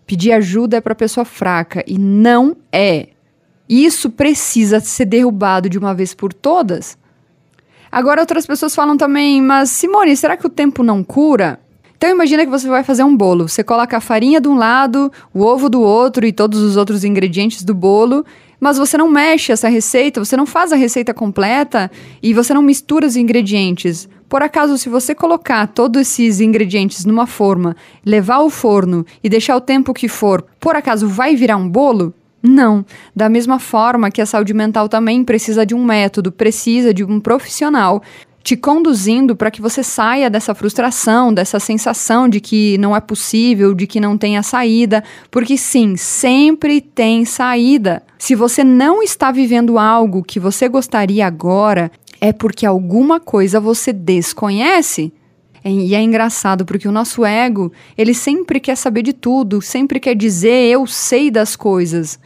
pedir 0.05 0.33
ajuda 0.33 0.77
é 0.77 0.81
para 0.81 0.93
pessoa 0.93 1.25
fraca 1.25 1.83
e 1.87 1.97
não 1.97 2.55
é. 2.71 3.07
Isso 3.67 4.11
precisa 4.11 4.79
ser 4.79 5.05
derrubado 5.05 5.67
de 5.67 5.79
uma 5.79 5.95
vez 5.95 6.13
por 6.13 6.31
todas? 6.31 6.95
Agora 7.91 8.21
outras 8.21 8.45
pessoas 8.45 8.75
falam 8.75 8.95
também, 8.95 9.41
mas 9.41 9.71
Simone, 9.71 10.15
será 10.15 10.37
que 10.37 10.45
o 10.45 10.49
tempo 10.51 10.83
não 10.83 11.03
cura? 11.03 11.59
Então 11.99 12.11
imagina 12.11 12.45
que 12.45 12.49
você 12.49 12.65
vai 12.69 12.81
fazer 12.81 13.03
um 13.03 13.13
bolo. 13.13 13.49
Você 13.49 13.61
coloca 13.61 13.97
a 13.97 13.99
farinha 13.99 14.39
de 14.39 14.47
um 14.47 14.55
lado, 14.55 15.11
o 15.33 15.43
ovo 15.43 15.67
do 15.69 15.81
outro 15.81 16.25
e 16.25 16.31
todos 16.31 16.61
os 16.61 16.77
outros 16.77 17.03
ingredientes 17.03 17.61
do 17.61 17.75
bolo, 17.75 18.25
mas 18.57 18.77
você 18.77 18.97
não 18.97 19.09
mexe 19.09 19.51
essa 19.51 19.67
receita, 19.67 20.23
você 20.23 20.37
não 20.37 20.45
faz 20.45 20.71
a 20.71 20.77
receita 20.77 21.13
completa 21.13 21.91
e 22.23 22.33
você 22.33 22.53
não 22.53 22.61
mistura 22.61 23.05
os 23.05 23.17
ingredientes. 23.17 24.07
Por 24.29 24.41
acaso, 24.41 24.77
se 24.77 24.87
você 24.87 25.13
colocar 25.13 25.67
todos 25.67 25.99
esses 25.99 26.39
ingredientes 26.39 27.03
numa 27.03 27.27
forma, 27.27 27.75
levar 28.05 28.35
ao 28.35 28.49
forno 28.49 29.05
e 29.21 29.27
deixar 29.27 29.57
o 29.57 29.61
tempo 29.61 29.93
que 29.93 30.07
for, 30.07 30.45
por 30.57 30.77
acaso 30.77 31.05
vai 31.05 31.35
virar 31.35 31.57
um 31.57 31.67
bolo? 31.67 32.13
Não. 32.41 32.85
Da 33.13 33.27
mesma 33.27 33.59
forma 33.59 34.09
que 34.09 34.21
a 34.21 34.25
saúde 34.25 34.53
mental 34.53 34.87
também 34.87 35.21
precisa 35.25 35.65
de 35.65 35.75
um 35.75 35.83
método, 35.83 36.31
precisa 36.31 36.93
de 36.93 37.03
um 37.03 37.19
profissional 37.19 38.01
te 38.43 38.55
conduzindo 38.55 39.35
para 39.35 39.51
que 39.51 39.61
você 39.61 39.83
saia 39.83 40.29
dessa 40.29 40.55
frustração, 40.55 41.33
dessa 41.33 41.59
sensação 41.59 42.27
de 42.27 42.39
que 42.39 42.77
não 42.77 42.95
é 42.95 43.01
possível, 43.01 43.73
de 43.73 43.85
que 43.85 43.99
não 43.99 44.17
tem 44.17 44.37
a 44.37 44.43
saída, 44.43 45.03
porque 45.29 45.57
sim, 45.57 45.95
sempre 45.95 46.81
tem 46.81 47.25
saída. 47.25 48.01
Se 48.17 48.35
você 48.35 48.63
não 48.63 49.03
está 49.03 49.31
vivendo 49.31 49.77
algo 49.77 50.23
que 50.23 50.39
você 50.39 50.67
gostaria 50.67 51.27
agora, 51.27 51.91
é 52.21 52.33
porque 52.33 52.65
alguma 52.65 53.19
coisa 53.19 53.59
você 53.59 53.93
desconhece. 53.93 55.13
E 55.63 55.93
é 55.93 56.01
engraçado 56.01 56.65
porque 56.65 56.87
o 56.87 56.91
nosso 56.91 57.25
ego, 57.25 57.71
ele 57.97 58.13
sempre 58.13 58.59
quer 58.59 58.75
saber 58.75 59.01
de 59.01 59.11
tudo, 59.11 59.61
sempre 59.61 59.99
quer 59.99 60.15
dizer 60.15 60.71
eu 60.71 60.87
sei 60.87 61.29
das 61.29 61.55
coisas. 61.55 62.17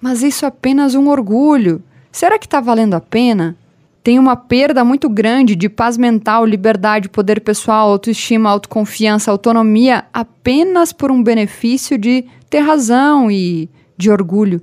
Mas 0.00 0.22
isso 0.22 0.44
é 0.44 0.48
apenas 0.48 0.94
um 0.94 1.08
orgulho. 1.08 1.82
Será 2.12 2.38
que 2.38 2.46
está 2.46 2.60
valendo 2.60 2.94
a 2.94 3.00
pena? 3.00 3.56
Tem 4.02 4.18
uma 4.18 4.36
perda 4.36 4.84
muito 4.84 5.08
grande 5.08 5.54
de 5.54 5.68
paz 5.68 5.96
mental, 5.96 6.46
liberdade, 6.46 7.08
poder 7.08 7.40
pessoal, 7.40 7.90
autoestima, 7.90 8.50
autoconfiança, 8.50 9.30
autonomia 9.30 10.04
apenas 10.12 10.92
por 10.92 11.10
um 11.10 11.22
benefício 11.22 11.98
de 11.98 12.24
ter 12.48 12.60
razão 12.60 13.30
e 13.30 13.68
de 13.96 14.10
orgulho. 14.10 14.62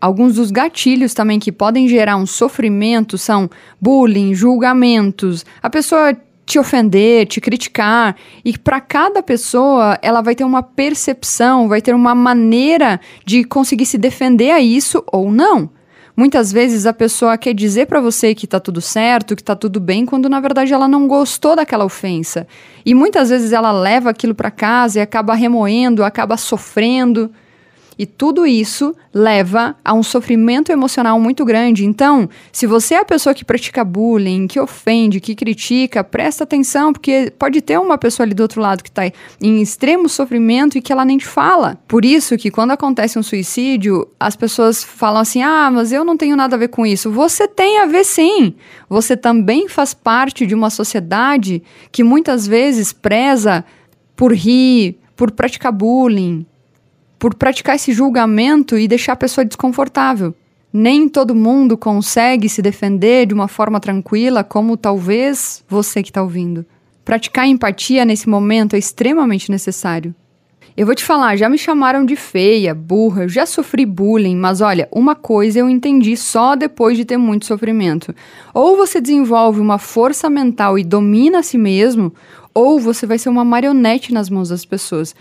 Alguns 0.00 0.34
dos 0.34 0.50
gatilhos 0.50 1.14
também 1.14 1.38
que 1.38 1.52
podem 1.52 1.86
gerar 1.86 2.16
um 2.16 2.26
sofrimento 2.26 3.16
são 3.16 3.48
bullying, 3.80 4.34
julgamentos, 4.34 5.46
a 5.62 5.70
pessoa 5.70 6.16
te 6.44 6.58
ofender, 6.58 7.26
te 7.26 7.40
criticar. 7.40 8.16
E 8.44 8.56
para 8.58 8.80
cada 8.80 9.22
pessoa, 9.22 9.98
ela 10.02 10.20
vai 10.20 10.34
ter 10.34 10.44
uma 10.44 10.62
percepção, 10.62 11.68
vai 11.68 11.80
ter 11.80 11.94
uma 11.94 12.14
maneira 12.14 13.00
de 13.24 13.44
conseguir 13.44 13.86
se 13.86 13.96
defender 13.96 14.50
a 14.50 14.60
isso 14.60 15.04
ou 15.12 15.30
não. 15.30 15.70
Muitas 16.14 16.52
vezes 16.52 16.84
a 16.84 16.92
pessoa 16.92 17.38
quer 17.38 17.54
dizer 17.54 17.86
para 17.86 18.00
você 18.00 18.34
que 18.34 18.46
tá 18.46 18.60
tudo 18.60 18.82
certo, 18.82 19.34
que 19.34 19.42
tá 19.42 19.56
tudo 19.56 19.80
bem, 19.80 20.04
quando 20.04 20.28
na 20.28 20.40
verdade 20.40 20.72
ela 20.72 20.86
não 20.86 21.08
gostou 21.08 21.56
daquela 21.56 21.84
ofensa. 21.84 22.46
E 22.84 22.94
muitas 22.94 23.30
vezes 23.30 23.52
ela 23.52 23.72
leva 23.72 24.10
aquilo 24.10 24.34
para 24.34 24.50
casa 24.50 24.98
e 24.98 25.02
acaba 25.02 25.34
remoendo, 25.34 26.04
acaba 26.04 26.36
sofrendo. 26.36 27.30
E 27.98 28.06
tudo 28.06 28.46
isso 28.46 28.94
leva 29.12 29.76
a 29.84 29.92
um 29.92 30.02
sofrimento 30.02 30.72
emocional 30.72 31.20
muito 31.20 31.44
grande. 31.44 31.84
Então, 31.84 32.28
se 32.50 32.66
você 32.66 32.94
é 32.94 33.00
a 33.00 33.04
pessoa 33.04 33.34
que 33.34 33.44
pratica 33.44 33.84
bullying, 33.84 34.46
que 34.46 34.58
ofende, 34.58 35.20
que 35.20 35.34
critica, 35.34 36.02
presta 36.02 36.44
atenção, 36.44 36.92
porque 36.92 37.32
pode 37.38 37.60
ter 37.60 37.78
uma 37.78 37.98
pessoa 37.98 38.24
ali 38.24 38.34
do 38.34 38.42
outro 38.42 38.60
lado 38.60 38.82
que 38.82 38.88
está 38.88 39.02
em 39.40 39.60
extremo 39.60 40.08
sofrimento 40.08 40.78
e 40.78 40.82
que 40.82 40.92
ela 40.92 41.04
nem 41.04 41.18
te 41.18 41.26
fala. 41.26 41.78
Por 41.86 42.04
isso 42.04 42.36
que 42.36 42.50
quando 42.50 42.70
acontece 42.70 43.18
um 43.18 43.22
suicídio, 43.22 44.08
as 44.18 44.36
pessoas 44.36 44.82
falam 44.82 45.20
assim: 45.20 45.42
ah, 45.42 45.70
mas 45.70 45.92
eu 45.92 46.04
não 46.04 46.16
tenho 46.16 46.36
nada 46.36 46.56
a 46.56 46.58
ver 46.58 46.68
com 46.68 46.86
isso. 46.86 47.10
Você 47.10 47.46
tem 47.46 47.78
a 47.78 47.86
ver 47.86 48.04
sim. 48.04 48.54
Você 48.88 49.16
também 49.16 49.68
faz 49.68 49.94
parte 49.94 50.46
de 50.46 50.54
uma 50.54 50.70
sociedade 50.70 51.62
que 51.90 52.02
muitas 52.02 52.46
vezes 52.46 52.92
preza 52.92 53.64
por 54.16 54.32
rir, 54.32 54.98
por 55.16 55.30
praticar 55.30 55.72
bullying, 55.72 56.46
por 57.22 57.36
praticar 57.36 57.76
esse 57.76 57.92
julgamento 57.92 58.76
e 58.76 58.88
deixar 58.88 59.12
a 59.12 59.16
pessoa 59.16 59.44
desconfortável. 59.44 60.34
Nem 60.72 61.08
todo 61.08 61.36
mundo 61.36 61.78
consegue 61.78 62.48
se 62.48 62.60
defender 62.60 63.26
de 63.26 63.32
uma 63.32 63.46
forma 63.46 63.78
tranquila, 63.78 64.42
como 64.42 64.76
talvez 64.76 65.62
você 65.68 66.02
que 66.02 66.10
está 66.10 66.20
ouvindo. 66.20 66.66
Praticar 67.04 67.46
empatia 67.46 68.04
nesse 68.04 68.28
momento 68.28 68.74
é 68.74 68.78
extremamente 68.80 69.52
necessário. 69.52 70.12
Eu 70.76 70.84
vou 70.84 70.96
te 70.96 71.04
falar, 71.04 71.36
já 71.36 71.48
me 71.48 71.58
chamaram 71.58 72.04
de 72.04 72.16
feia, 72.16 72.74
burra, 72.74 73.28
já 73.28 73.46
sofri 73.46 73.86
bullying, 73.86 74.34
mas 74.34 74.60
olha, 74.60 74.88
uma 74.90 75.14
coisa 75.14 75.60
eu 75.60 75.70
entendi 75.70 76.16
só 76.16 76.56
depois 76.56 76.96
de 76.96 77.04
ter 77.04 77.18
muito 77.18 77.46
sofrimento. 77.46 78.12
Ou 78.52 78.76
você 78.76 79.00
desenvolve 79.00 79.60
uma 79.60 79.78
força 79.78 80.28
mental 80.28 80.76
e 80.76 80.82
domina 80.82 81.38
a 81.38 81.42
si 81.44 81.56
mesmo, 81.56 82.12
ou 82.52 82.80
você 82.80 83.06
vai 83.06 83.18
ser 83.18 83.28
uma 83.28 83.44
marionete 83.44 84.12
nas 84.12 84.28
mãos 84.28 84.48
das 84.48 84.64
pessoas. 84.64 85.14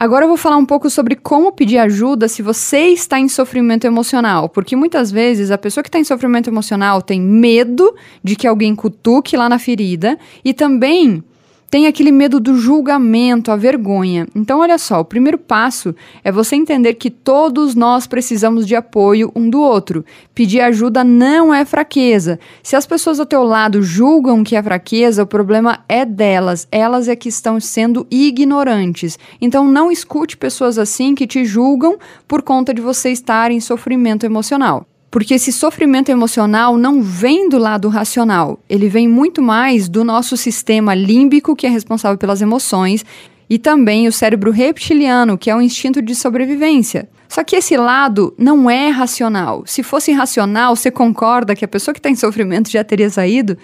Agora 0.00 0.24
eu 0.24 0.28
vou 0.28 0.38
falar 0.38 0.56
um 0.56 0.64
pouco 0.64 0.88
sobre 0.88 1.14
como 1.14 1.52
pedir 1.52 1.76
ajuda 1.76 2.26
se 2.26 2.40
você 2.40 2.86
está 2.86 3.20
em 3.20 3.28
sofrimento 3.28 3.86
emocional, 3.86 4.48
porque 4.48 4.74
muitas 4.74 5.12
vezes 5.12 5.50
a 5.50 5.58
pessoa 5.58 5.82
que 5.84 5.90
está 5.90 5.98
em 5.98 6.04
sofrimento 6.04 6.48
emocional 6.48 7.02
tem 7.02 7.20
medo 7.20 7.94
de 8.24 8.34
que 8.34 8.46
alguém 8.46 8.74
cutuque 8.74 9.36
lá 9.36 9.46
na 9.46 9.58
ferida 9.58 10.18
e 10.42 10.54
também 10.54 11.22
tem 11.70 11.86
aquele 11.86 12.10
medo 12.10 12.40
do 12.40 12.56
julgamento, 12.56 13.52
a 13.52 13.56
vergonha. 13.56 14.26
Então, 14.34 14.58
olha 14.58 14.76
só, 14.76 15.00
o 15.00 15.04
primeiro 15.04 15.38
passo 15.38 15.94
é 16.24 16.32
você 16.32 16.56
entender 16.56 16.94
que 16.94 17.08
todos 17.10 17.76
nós 17.76 18.08
precisamos 18.08 18.66
de 18.66 18.74
apoio 18.74 19.30
um 19.36 19.48
do 19.48 19.60
outro. 19.60 20.04
Pedir 20.34 20.60
ajuda 20.62 21.04
não 21.04 21.54
é 21.54 21.64
fraqueza. 21.64 22.40
Se 22.60 22.74
as 22.74 22.86
pessoas 22.86 23.20
ao 23.20 23.26
teu 23.26 23.44
lado 23.44 23.82
julgam 23.82 24.42
que 24.42 24.56
é 24.56 24.62
fraqueza, 24.62 25.22
o 25.22 25.26
problema 25.26 25.78
é 25.88 26.04
delas. 26.04 26.66
Elas 26.72 27.06
é 27.06 27.14
que 27.14 27.28
estão 27.28 27.60
sendo 27.60 28.04
ignorantes. 28.10 29.16
Então, 29.40 29.68
não 29.68 29.92
escute 29.92 30.36
pessoas 30.36 30.76
assim 30.76 31.14
que 31.14 31.26
te 31.26 31.44
julgam 31.44 31.98
por 32.26 32.42
conta 32.42 32.74
de 32.74 32.80
você 32.80 33.10
estar 33.10 33.52
em 33.52 33.60
sofrimento 33.60 34.26
emocional. 34.26 34.89
Porque 35.10 35.34
esse 35.34 35.52
sofrimento 35.52 36.08
emocional 36.08 36.76
não 36.76 37.02
vem 37.02 37.48
do 37.48 37.58
lado 37.58 37.88
racional, 37.88 38.60
ele 38.68 38.88
vem 38.88 39.08
muito 39.08 39.42
mais 39.42 39.88
do 39.88 40.04
nosso 40.04 40.36
sistema 40.36 40.94
límbico, 40.94 41.56
que 41.56 41.66
é 41.66 41.70
responsável 41.70 42.16
pelas 42.16 42.40
emoções, 42.40 43.04
e 43.48 43.58
também 43.58 44.06
o 44.06 44.12
cérebro 44.12 44.52
reptiliano, 44.52 45.36
que 45.36 45.50
é 45.50 45.56
o 45.56 45.60
instinto 45.60 46.00
de 46.00 46.14
sobrevivência. 46.14 47.08
Só 47.28 47.42
que 47.42 47.56
esse 47.56 47.76
lado 47.76 48.32
não 48.38 48.70
é 48.70 48.88
racional. 48.88 49.64
Se 49.66 49.82
fosse 49.82 50.12
racional, 50.12 50.76
você 50.76 50.90
concorda 50.90 51.56
que 51.56 51.64
a 51.64 51.68
pessoa 51.68 51.92
que 51.92 51.98
está 51.98 52.08
em 52.08 52.14
sofrimento 52.14 52.70
já 52.70 52.84
teria 52.84 53.10
saído? 53.10 53.58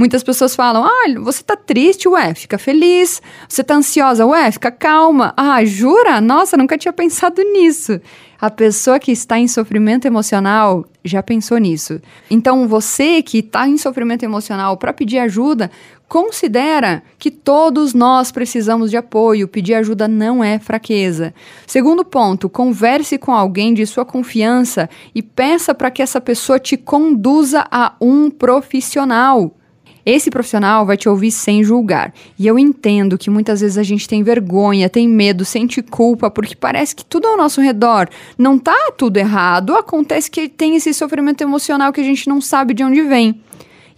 Muitas 0.00 0.22
pessoas 0.22 0.56
falam: 0.56 0.82
ah, 0.82 1.20
você 1.20 1.42
tá 1.42 1.54
triste, 1.54 2.08
ué, 2.08 2.32
fica 2.32 2.56
feliz. 2.56 3.20
Você 3.46 3.62
tá 3.62 3.74
ansiosa, 3.74 4.24
ué, 4.24 4.50
fica 4.50 4.70
calma. 4.70 5.34
Ah, 5.36 5.62
jura? 5.62 6.22
Nossa, 6.22 6.56
nunca 6.56 6.78
tinha 6.78 6.90
pensado 6.90 7.42
nisso. 7.42 8.00
A 8.40 8.50
pessoa 8.50 8.98
que 8.98 9.12
está 9.12 9.38
em 9.38 9.46
sofrimento 9.46 10.06
emocional 10.06 10.86
já 11.04 11.22
pensou 11.22 11.58
nisso. 11.58 12.00
Então, 12.30 12.66
você 12.66 13.20
que 13.20 13.40
está 13.40 13.68
em 13.68 13.76
sofrimento 13.76 14.22
emocional 14.22 14.78
para 14.78 14.94
pedir 14.94 15.18
ajuda, 15.18 15.70
considera 16.08 17.02
que 17.18 17.30
todos 17.30 17.92
nós 17.92 18.32
precisamos 18.32 18.90
de 18.90 18.96
apoio. 18.96 19.48
Pedir 19.48 19.74
ajuda 19.74 20.08
não 20.08 20.42
é 20.42 20.58
fraqueza. 20.58 21.34
Segundo 21.66 22.06
ponto, 22.06 22.48
converse 22.48 23.18
com 23.18 23.34
alguém 23.34 23.74
de 23.74 23.84
sua 23.84 24.06
confiança 24.06 24.88
e 25.14 25.20
peça 25.20 25.74
para 25.74 25.90
que 25.90 26.00
essa 26.00 26.22
pessoa 26.22 26.58
te 26.58 26.78
conduza 26.78 27.66
a 27.70 27.92
um 28.00 28.30
profissional. 28.30 29.59
Esse 30.04 30.30
profissional 30.30 30.86
vai 30.86 30.96
te 30.96 31.08
ouvir 31.08 31.30
sem 31.30 31.62
julgar. 31.62 32.12
E 32.38 32.46
eu 32.46 32.58
entendo 32.58 33.18
que 33.18 33.30
muitas 33.30 33.60
vezes 33.60 33.78
a 33.78 33.82
gente 33.82 34.08
tem 34.08 34.22
vergonha, 34.22 34.88
tem 34.88 35.08
medo, 35.08 35.44
sente 35.44 35.82
culpa, 35.82 36.30
porque 36.30 36.56
parece 36.56 36.96
que 36.96 37.04
tudo 37.04 37.28
ao 37.28 37.36
nosso 37.36 37.60
redor 37.60 38.08
não 38.38 38.58
tá 38.58 38.92
tudo 38.96 39.16
errado. 39.16 39.74
Acontece 39.74 40.30
que 40.30 40.48
tem 40.48 40.76
esse 40.76 40.92
sofrimento 40.94 41.42
emocional 41.42 41.92
que 41.92 42.00
a 42.00 42.04
gente 42.04 42.28
não 42.28 42.40
sabe 42.40 42.74
de 42.74 42.82
onde 42.82 43.02
vem. 43.02 43.40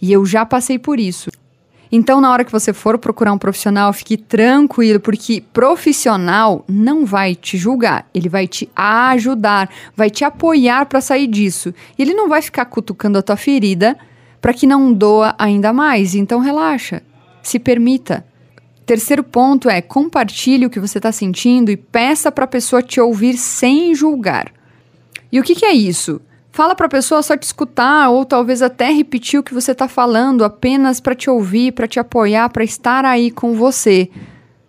E 0.01 0.11
eu 0.11 0.25
já 0.25 0.45
passei 0.45 0.77
por 0.77 0.99
isso. 0.99 1.31
Então, 1.95 2.19
na 2.19 2.31
hora 2.31 2.43
que 2.43 2.51
você 2.51 2.73
for 2.73 2.97
procurar 2.97 3.31
um 3.31 3.37
profissional, 3.37 3.93
fique 3.93 4.17
tranquilo, 4.17 4.99
porque 4.99 5.43
profissional 5.53 6.65
não 6.67 7.05
vai 7.05 7.35
te 7.35 7.55
julgar, 7.55 8.09
ele 8.15 8.27
vai 8.27 8.47
te 8.47 8.67
ajudar, 8.75 9.69
vai 9.95 10.09
te 10.09 10.25
apoiar 10.25 10.87
para 10.87 10.99
sair 10.99 11.27
disso. 11.27 11.71
E 11.95 12.01
ele 12.01 12.15
não 12.15 12.27
vai 12.27 12.41
ficar 12.41 12.65
cutucando 12.65 13.19
a 13.19 13.21
tua 13.21 13.37
ferida 13.37 13.95
para 14.43 14.53
que 14.53 14.67
não 14.67 14.91
doa 14.91 15.33
ainda 15.39 15.71
mais. 15.71 16.13
Então 16.15 16.41
relaxa, 16.41 17.01
se 17.41 17.57
permita. 17.57 18.25
Terceiro 18.85 19.23
ponto 19.23 19.69
é 19.69 19.81
compartilhe 19.81 20.65
o 20.65 20.69
que 20.69 20.81
você 20.81 20.97
está 20.99 21.13
sentindo 21.13 21.71
e 21.71 21.77
peça 21.77 22.29
para 22.29 22.43
a 22.43 22.47
pessoa 22.47 22.83
te 22.83 22.99
ouvir 22.99 23.37
sem 23.37 23.95
julgar. 23.95 24.51
E 25.31 25.39
o 25.39 25.43
que, 25.43 25.55
que 25.55 25.65
é 25.65 25.71
isso? 25.71 26.19
Fala 26.51 26.75
para 26.75 26.87
a 26.87 26.89
pessoa 26.89 27.23
só 27.23 27.37
te 27.37 27.43
escutar 27.43 28.09
ou 28.09 28.25
talvez 28.25 28.61
até 28.61 28.91
repetir 28.91 29.39
o 29.39 29.43
que 29.43 29.53
você 29.53 29.71
está 29.71 29.87
falando 29.87 30.43
apenas 30.43 30.99
para 30.99 31.15
te 31.15 31.29
ouvir, 31.29 31.71
para 31.71 31.87
te 31.87 31.97
apoiar, 31.97 32.49
para 32.49 32.65
estar 32.65 33.05
aí 33.05 33.31
com 33.31 33.53
você. 33.53 34.09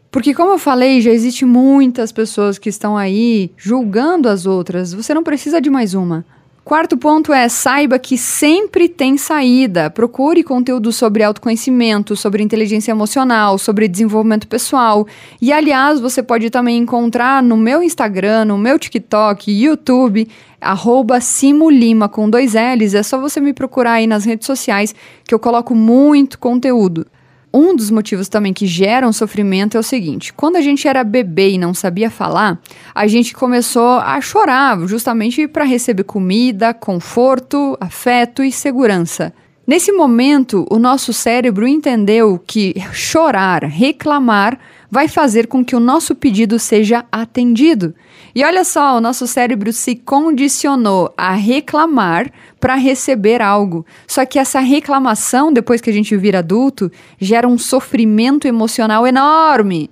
Porque, 0.09 0.33
como 0.33 0.53
eu 0.53 0.59
falei, 0.59 1.01
já 1.01 1.11
existe 1.11 1.45
muitas 1.45 2.13
pessoas 2.13 2.59
que 2.59 2.69
estão 2.69 2.97
aí 2.97 3.51
julgando 3.57 4.29
as 4.29 4.47
outras. 4.47 4.95
Você 4.95 5.13
não 5.13 5.25
precisa 5.25 5.61
de 5.61 5.69
mais 5.69 5.95
uma. 5.95 6.25
Quarto 6.65 6.97
ponto 6.97 7.31
é 7.31 7.47
saiba 7.47 7.99
que 7.99 8.17
sempre 8.17 8.89
tem 8.89 9.19
saída. 9.19 9.91
Procure 9.91 10.43
conteúdo 10.43 10.93
sobre 10.93 11.23
autoconhecimento, 11.23 12.17
sobre 12.17 12.43
inteligência 12.43 12.91
emocional, 12.91 13.59
sobre 13.59 13.87
desenvolvimento 13.87 14.49
pessoal. 14.49 15.07
E 15.43 15.53
aliás, 15.53 16.01
você 16.01 16.23
pode 16.23 16.49
também 16.49 16.79
encontrar 16.79 17.43
no 17.43 17.59
meu 17.59 17.83
Instagram, 17.83 18.47
no 18.47 18.57
meu 18.57 18.79
TikTok, 18.79 19.53
YouTube, 19.53 20.27
arroba 20.59 21.21
Simulima 21.21 22.09
com 22.09 22.31
dois 22.31 22.55
L's. 22.55 22.95
É 22.95 23.03
só 23.03 23.21
você 23.21 23.43
me 23.43 23.53
procurar 23.53 23.93
aí 23.93 24.07
nas 24.07 24.25
redes 24.25 24.47
sociais 24.47 24.95
que 25.23 25.35
eu 25.35 25.39
coloco 25.39 25.75
muito 25.75 26.39
conteúdo 26.39 27.07
um 27.55 27.77
dos 27.77 27.89
motivos 27.89 28.29
também 28.29 28.53
que 28.53 28.67
geram 28.67 29.13
sofrimento 29.13 29.77
é 29.77 29.81
o 29.81 29.83
seguinte: 29.83 30.33
quando 30.33 30.57
a 30.57 30.61
gente 30.61 30.89
era 30.89 31.05
bebê 31.05 31.51
e 31.51 31.59
não 31.59 31.73
sabia 31.73 32.11
falar, 32.11 32.61
a 32.93 33.07
gente 33.07 33.33
começou 33.33 33.99
a 34.01 34.21
chorar 34.21 34.77
justamente 34.89 35.47
para 35.47 35.63
receber 35.63 36.03
comida, 36.03 36.75
conforto, 36.75 37.77
afeto 37.81 38.43
e 38.43 38.51
segurança. 38.51 39.33
Nesse 39.67 39.93
momento, 39.93 40.67
o 40.71 40.79
nosso 40.79 41.13
cérebro 41.13 41.67
entendeu 41.67 42.39
que 42.45 42.75
chorar, 42.93 43.65
reclamar, 43.65 44.59
vai 44.95 45.09
fazer 45.09 45.49
com 45.49 45.65
que 45.65 45.75
o 45.75 45.81
nosso 45.81 46.15
pedido 46.15 46.57
seja 46.57 47.05
atendido. 47.11 47.93
E 48.33 48.45
olha 48.45 48.63
só, 48.63 48.97
o 48.97 49.01
nosso 49.01 49.27
cérebro 49.27 49.73
se 49.73 49.97
condicionou 49.97 51.13
a 51.17 51.35
reclamar 51.35 52.31
para 52.61 52.77
receber 52.77 53.43
algo. 53.43 53.85
Só 54.07 54.25
que 54.25 54.39
essa 54.39 54.61
reclamação, 54.61 55.53
depois 55.53 55.81
que 55.81 55.91
a 55.91 55.93
gente 55.93 56.17
vira 56.17 56.39
adulto, 56.39 56.93
gera 57.21 57.49
um 57.49 57.59
sofrimento 57.59 58.47
emocional 58.47 59.05
enorme, 59.05 59.91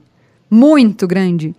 muito 0.48 1.04
grande. 1.08 1.52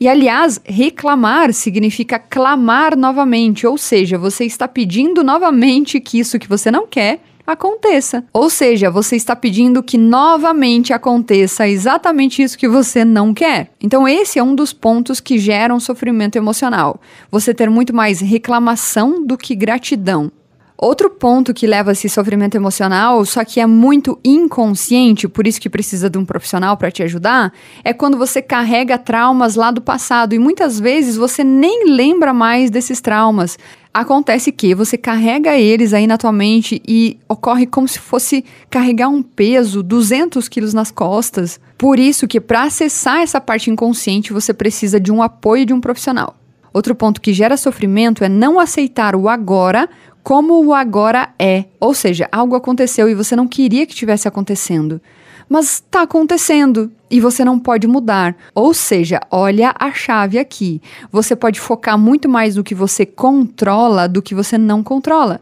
E 0.00 0.08
aliás, 0.08 0.58
reclamar 0.64 1.52
significa 1.52 2.18
clamar 2.18 2.96
novamente, 2.96 3.66
ou 3.66 3.76
seja, 3.76 4.16
você 4.16 4.46
está 4.46 4.66
pedindo 4.66 5.22
novamente 5.22 6.00
que 6.00 6.18
isso 6.18 6.38
que 6.38 6.48
você 6.48 6.70
não 6.70 6.86
quer 6.86 7.20
aconteça. 7.46 8.24
Ou 8.32 8.50
seja, 8.50 8.90
você 8.90 9.16
está 9.16 9.36
pedindo 9.36 9.82
que 9.82 9.96
novamente 9.96 10.92
aconteça 10.92 11.68
exatamente 11.68 12.42
isso 12.42 12.58
que 12.58 12.68
você 12.68 13.04
não 13.04 13.32
quer. 13.32 13.70
Então, 13.80 14.08
esse 14.08 14.38
é 14.38 14.42
um 14.42 14.54
dos 14.54 14.72
pontos 14.72 15.20
que 15.20 15.38
geram 15.38 15.78
sofrimento 15.78 16.36
emocional. 16.36 17.00
Você 17.30 17.54
ter 17.54 17.70
muito 17.70 17.94
mais 17.94 18.20
reclamação 18.20 19.24
do 19.24 19.38
que 19.38 19.54
gratidão. 19.54 20.30
Outro 20.78 21.08
ponto 21.08 21.54
que 21.54 21.66
leva 21.66 21.90
a 21.90 21.92
esse 21.92 22.06
sofrimento 22.06 22.54
emocional, 22.54 23.24
só 23.24 23.42
que 23.44 23.60
é 23.60 23.66
muito 23.66 24.18
inconsciente, 24.22 25.26
por 25.26 25.46
isso 25.46 25.58
que 25.58 25.70
precisa 25.70 26.10
de 26.10 26.18
um 26.18 26.24
profissional 26.24 26.76
para 26.76 26.90
te 26.90 27.02
ajudar, 27.02 27.50
é 27.82 27.94
quando 27.94 28.18
você 28.18 28.42
carrega 28.42 28.98
traumas 28.98 29.54
lá 29.54 29.70
do 29.70 29.80
passado 29.80 30.34
e 30.34 30.38
muitas 30.38 30.78
vezes 30.78 31.16
você 31.16 31.42
nem 31.42 31.88
lembra 31.88 32.34
mais 32.34 32.68
desses 32.68 33.00
traumas. 33.00 33.58
Acontece 33.92 34.52
que 34.52 34.74
você 34.74 34.98
carrega 34.98 35.56
eles 35.56 35.94
aí 35.94 36.06
na 36.06 36.18
tua 36.18 36.30
mente 36.30 36.82
e 36.86 37.18
ocorre 37.26 37.64
como 37.64 37.88
se 37.88 37.98
fosse 37.98 38.44
carregar 38.68 39.08
um 39.08 39.22
peso, 39.22 39.82
200 39.82 40.46
quilos 40.46 40.74
nas 40.74 40.90
costas. 40.90 41.58
Por 41.78 41.98
isso 41.98 42.28
que 42.28 42.38
para 42.38 42.64
acessar 42.64 43.22
essa 43.22 43.40
parte 43.40 43.70
inconsciente 43.70 44.34
você 44.34 44.52
precisa 44.52 45.00
de 45.00 45.10
um 45.10 45.22
apoio 45.22 45.64
de 45.64 45.72
um 45.72 45.80
profissional. 45.80 46.36
Outro 46.76 46.94
ponto 46.94 47.22
que 47.22 47.32
gera 47.32 47.56
sofrimento 47.56 48.22
é 48.22 48.28
não 48.28 48.60
aceitar 48.60 49.16
o 49.16 49.30
agora 49.30 49.88
como 50.26 50.60
o 50.66 50.74
agora 50.74 51.28
é. 51.38 51.66
Ou 51.78 51.94
seja, 51.94 52.28
algo 52.32 52.56
aconteceu 52.56 53.08
e 53.08 53.14
você 53.14 53.36
não 53.36 53.46
queria 53.46 53.86
que 53.86 53.94
tivesse 53.94 54.26
acontecendo 54.26 55.00
mas 55.48 55.74
está 55.74 56.02
acontecendo 56.02 56.90
e 57.08 57.20
você 57.20 57.44
não 57.44 57.56
pode 57.56 57.86
mudar. 57.86 58.36
Ou 58.52 58.74
seja, 58.74 59.20
olha 59.30 59.72
a 59.78 59.92
chave 59.92 60.40
aqui. 60.40 60.82
Você 61.12 61.36
pode 61.36 61.60
focar 61.60 61.96
muito 61.96 62.28
mais 62.28 62.56
no 62.56 62.64
que 62.64 62.74
você 62.74 63.06
controla 63.06 64.08
do 64.08 64.20
que 64.20 64.34
você 64.34 64.58
não 64.58 64.82
controla. 64.82 65.40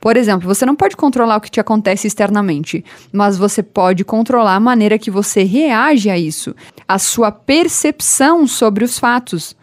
Por 0.00 0.16
exemplo, 0.16 0.48
você 0.48 0.66
não 0.66 0.74
pode 0.74 0.96
controlar 0.96 1.36
o 1.36 1.40
que 1.40 1.52
te 1.52 1.60
acontece 1.60 2.08
externamente, 2.08 2.84
mas 3.12 3.38
você 3.38 3.62
pode 3.62 4.04
controlar 4.04 4.56
a 4.56 4.60
maneira 4.60 4.98
que 4.98 5.12
você 5.12 5.44
reage 5.44 6.10
a 6.10 6.18
isso, 6.18 6.52
a 6.88 6.98
sua 6.98 7.30
percepção 7.30 8.44
sobre 8.48 8.82
os 8.82 8.98
fatos. 8.98 9.54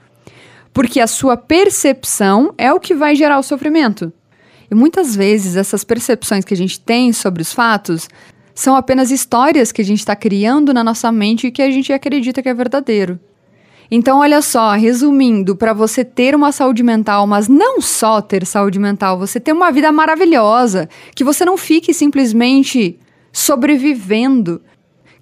Porque 0.71 1.01
a 1.01 1.07
sua 1.07 1.35
percepção 1.35 2.53
é 2.57 2.71
o 2.71 2.79
que 2.79 2.95
vai 2.95 3.13
gerar 3.13 3.39
o 3.39 3.43
sofrimento. 3.43 4.13
Muitas 4.75 5.15
vezes 5.15 5.55
essas 5.55 5.85
percepções 5.85 6.43
que 6.43 6.53
a 6.53 6.57
gente 6.57 6.79
tem 6.79 7.13
sobre 7.13 7.41
os 7.41 7.53
fatos 7.53 8.09
são 8.53 8.75
apenas 8.75 9.09
histórias 9.09 9.71
que 9.71 9.81
a 9.81 9.85
gente 9.85 9.99
está 9.99 10.15
criando 10.15 10.73
na 10.73 10.83
nossa 10.83 11.11
mente 11.11 11.47
e 11.47 11.51
que 11.51 11.61
a 11.61 11.71
gente 11.71 11.93
acredita 11.93 12.43
que 12.43 12.49
é 12.49 12.53
verdadeiro. 12.53 13.17
Então, 13.89 14.19
olha 14.19 14.41
só, 14.41 14.71
resumindo, 14.71 15.55
para 15.55 15.71
você 15.71 16.03
ter 16.03 16.35
uma 16.35 16.51
saúde 16.51 16.83
mental, 16.83 17.25
mas 17.25 17.47
não 17.47 17.79
só 17.79 18.19
ter 18.21 18.45
saúde 18.45 18.77
mental, 18.77 19.17
você 19.17 19.39
ter 19.39 19.53
uma 19.53 19.71
vida 19.71 19.91
maravilhosa, 19.91 20.89
que 21.15 21.23
você 21.23 21.45
não 21.45 21.57
fique 21.57 21.93
simplesmente 21.93 22.99
sobrevivendo, 23.31 24.61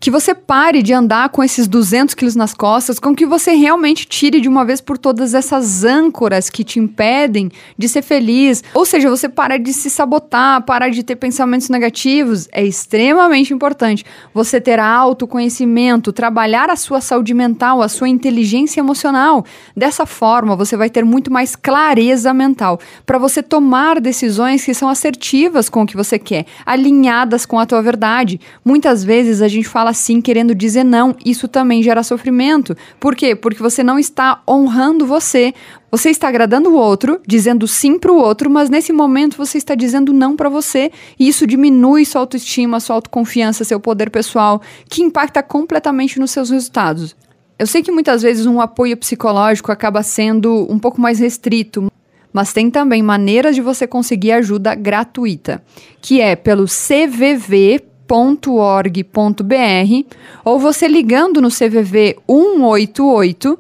que 0.03 0.11
você 0.11 0.35
pare 0.35 0.83
de 0.83 0.91
andar 0.91 1.29
com 1.29 1.41
esses 1.41 1.65
200 1.65 2.13
quilos 2.13 2.35
nas 2.35 2.53
costas, 2.53 2.99
com 2.99 3.15
que 3.15 3.25
você 3.25 3.53
realmente 3.53 4.05
tire 4.05 4.41
de 4.41 4.49
uma 4.49 4.65
vez 4.65 4.81
por 4.81 4.97
todas 4.97 5.33
essas 5.33 5.85
âncoras 5.85 6.49
que 6.49 6.61
te 6.61 6.77
impedem 6.77 7.49
de 7.77 7.87
ser 7.87 8.01
feliz. 8.01 8.61
Ou 8.73 8.83
seja, 8.83 9.09
você 9.09 9.29
parar 9.29 9.55
de 9.55 9.71
se 9.71 9.89
sabotar, 9.89 10.61
parar 10.65 10.89
de 10.89 11.03
ter 11.03 11.15
pensamentos 11.15 11.69
negativos. 11.69 12.49
É 12.51 12.61
extremamente 12.65 13.53
importante 13.53 14.03
você 14.33 14.59
ter 14.59 14.77
autoconhecimento, 14.77 16.11
trabalhar 16.11 16.69
a 16.69 16.75
sua 16.75 16.99
saúde 16.99 17.33
mental, 17.33 17.81
a 17.81 17.87
sua 17.87 18.09
inteligência 18.09 18.81
emocional. 18.81 19.45
Dessa 19.73 20.05
forma, 20.05 20.53
você 20.53 20.75
vai 20.75 20.89
ter 20.89 21.05
muito 21.05 21.31
mais 21.31 21.55
clareza 21.55 22.33
mental 22.33 22.77
para 23.05 23.17
você 23.17 23.41
tomar 23.41 24.01
decisões 24.01 24.65
que 24.65 24.73
são 24.73 24.89
assertivas 24.89 25.69
com 25.69 25.83
o 25.83 25.85
que 25.85 25.95
você 25.95 26.19
quer, 26.19 26.45
alinhadas 26.65 27.45
com 27.45 27.57
a 27.57 27.65
tua 27.65 27.81
verdade. 27.81 28.37
Muitas 28.65 29.01
vezes 29.01 29.41
a 29.41 29.47
gente 29.47 29.69
fala 29.69 29.92
assim 29.93 30.19
querendo 30.19 30.53
dizer 30.53 30.84
não. 30.84 31.15
Isso 31.25 31.47
também 31.47 31.82
gera 31.82 32.03
sofrimento. 32.03 32.75
Por 32.99 33.15
quê? 33.15 33.36
Porque 33.36 33.62
você 33.62 33.82
não 33.82 33.97
está 33.97 34.41
honrando 34.47 35.06
você. 35.06 35.53
Você 35.89 36.10
está 36.10 36.27
agradando 36.27 36.71
o 36.71 36.73
outro, 36.73 37.21
dizendo 37.25 37.67
sim 37.67 37.99
para 37.99 38.12
o 38.12 38.17
outro, 38.17 38.49
mas 38.49 38.67
nesse 38.67 38.91
momento 38.91 39.38
você 39.38 39.60
está 39.60 39.75
dizendo 39.75 40.12
não 40.12 40.36
para 40.36 40.49
você, 40.49 40.91
e 41.19 41.27
isso 41.27 41.45
diminui 41.45 42.03
sua 42.03 42.21
autoestima, 42.21 42.79
sua 42.79 42.95
autoconfiança, 42.95 43.63
seu 43.63 43.79
poder 43.79 44.10
pessoal, 44.10 44.60
que 44.89 45.03
impacta 45.03 45.43
completamente 45.43 46.19
nos 46.19 46.32
seus 46.32 46.49
resultados. 46.49 47.15
Eu 47.60 47.67
sei 47.67 47.84
que 47.84 47.91
muitas 47.91 48.23
vezes 48.23 48.47
um 48.47 48.60
apoio 48.60 48.97
psicológico 48.97 49.71
acaba 49.71 50.01
sendo 50.01 50.65
um 50.67 50.79
pouco 50.79 50.99
mais 50.99 51.19
restrito, 51.19 51.91
mas 52.34 52.51
tem 52.51 52.71
também 52.71 53.03
maneiras 53.03 53.53
de 53.53 53.62
você 53.62 53.86
conseguir 53.86 54.32
ajuda 54.32 54.73
gratuita, 54.73 55.63
que 56.01 56.19
é 56.19 56.36
pelo 56.36 56.65
CVV 56.65 57.84
cvv.org.br 58.13 60.06
ou 60.45 60.60
você 60.60 60.88
ligando 60.88 61.41
no 61.41 61.49
CVV 61.49 62.17
188, 62.30 63.60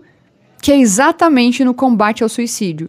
que 0.61 0.71
é 0.71 0.77
exatamente 0.77 1.65
no 1.65 1.73
combate 1.73 2.21
ao 2.21 2.29
suicídio. 2.29 2.87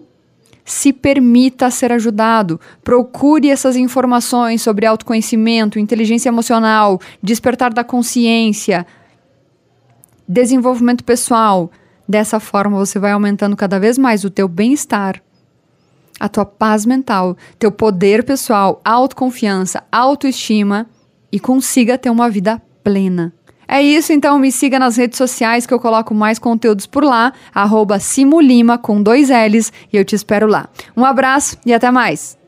se 0.66 0.92
permita 0.92 1.70
ser 1.70 1.92
ajudado. 1.92 2.60
Procure 2.84 3.50
essas 3.50 3.76
informações 3.76 4.62
sobre 4.62 4.86
autoconhecimento, 4.86 5.78
inteligência 5.78 6.30
emocional, 6.30 7.00
despertar 7.22 7.74
da 7.74 7.84
consciência 7.84 8.88
desenvolvimento 10.28 11.04
pessoal. 11.04 11.72
Dessa 12.08 12.40
forma, 12.40 12.78
você 12.78 13.00
vai 13.00 13.12
aumentando 13.12 13.56
cada 13.56 13.80
vez 13.80 13.98
mais 13.98 14.24
o 14.24 14.30
teu 14.30 14.48
bem-estar, 14.48 15.22
a 16.20 16.28
tua 16.28 16.46
paz 16.46 16.86
mental, 16.86 17.38
teu 17.58 17.72
poder 17.72 18.24
pessoal, 18.24 18.82
autoconfiança, 18.84 19.84
autoestima 19.92 20.88
e 21.32 21.40
consiga 21.40 21.98
ter 21.98 22.10
uma 22.10 22.30
vida 22.30 22.62
plena. 22.84 23.34
É 23.68 23.82
isso, 23.82 24.12
então 24.12 24.38
me 24.38 24.52
siga 24.52 24.78
nas 24.78 24.98
redes 24.98 25.18
sociais 25.18 25.66
que 25.66 25.74
eu 25.74 25.80
coloco 25.80 26.14
mais 26.14 26.38
conteúdos 26.38 26.86
por 26.86 27.04
lá, 27.04 27.34
arroba 27.54 28.00
Simulima 28.00 28.78
com 28.78 29.02
dois 29.02 29.30
L's 29.30 29.72
e 29.92 29.98
eu 29.98 30.06
te 30.06 30.16
espero 30.16 30.46
lá. 30.46 30.70
Um 30.96 31.06
abraço 31.06 31.58
e 31.66 31.74
até 31.74 31.90
mais! 31.90 32.43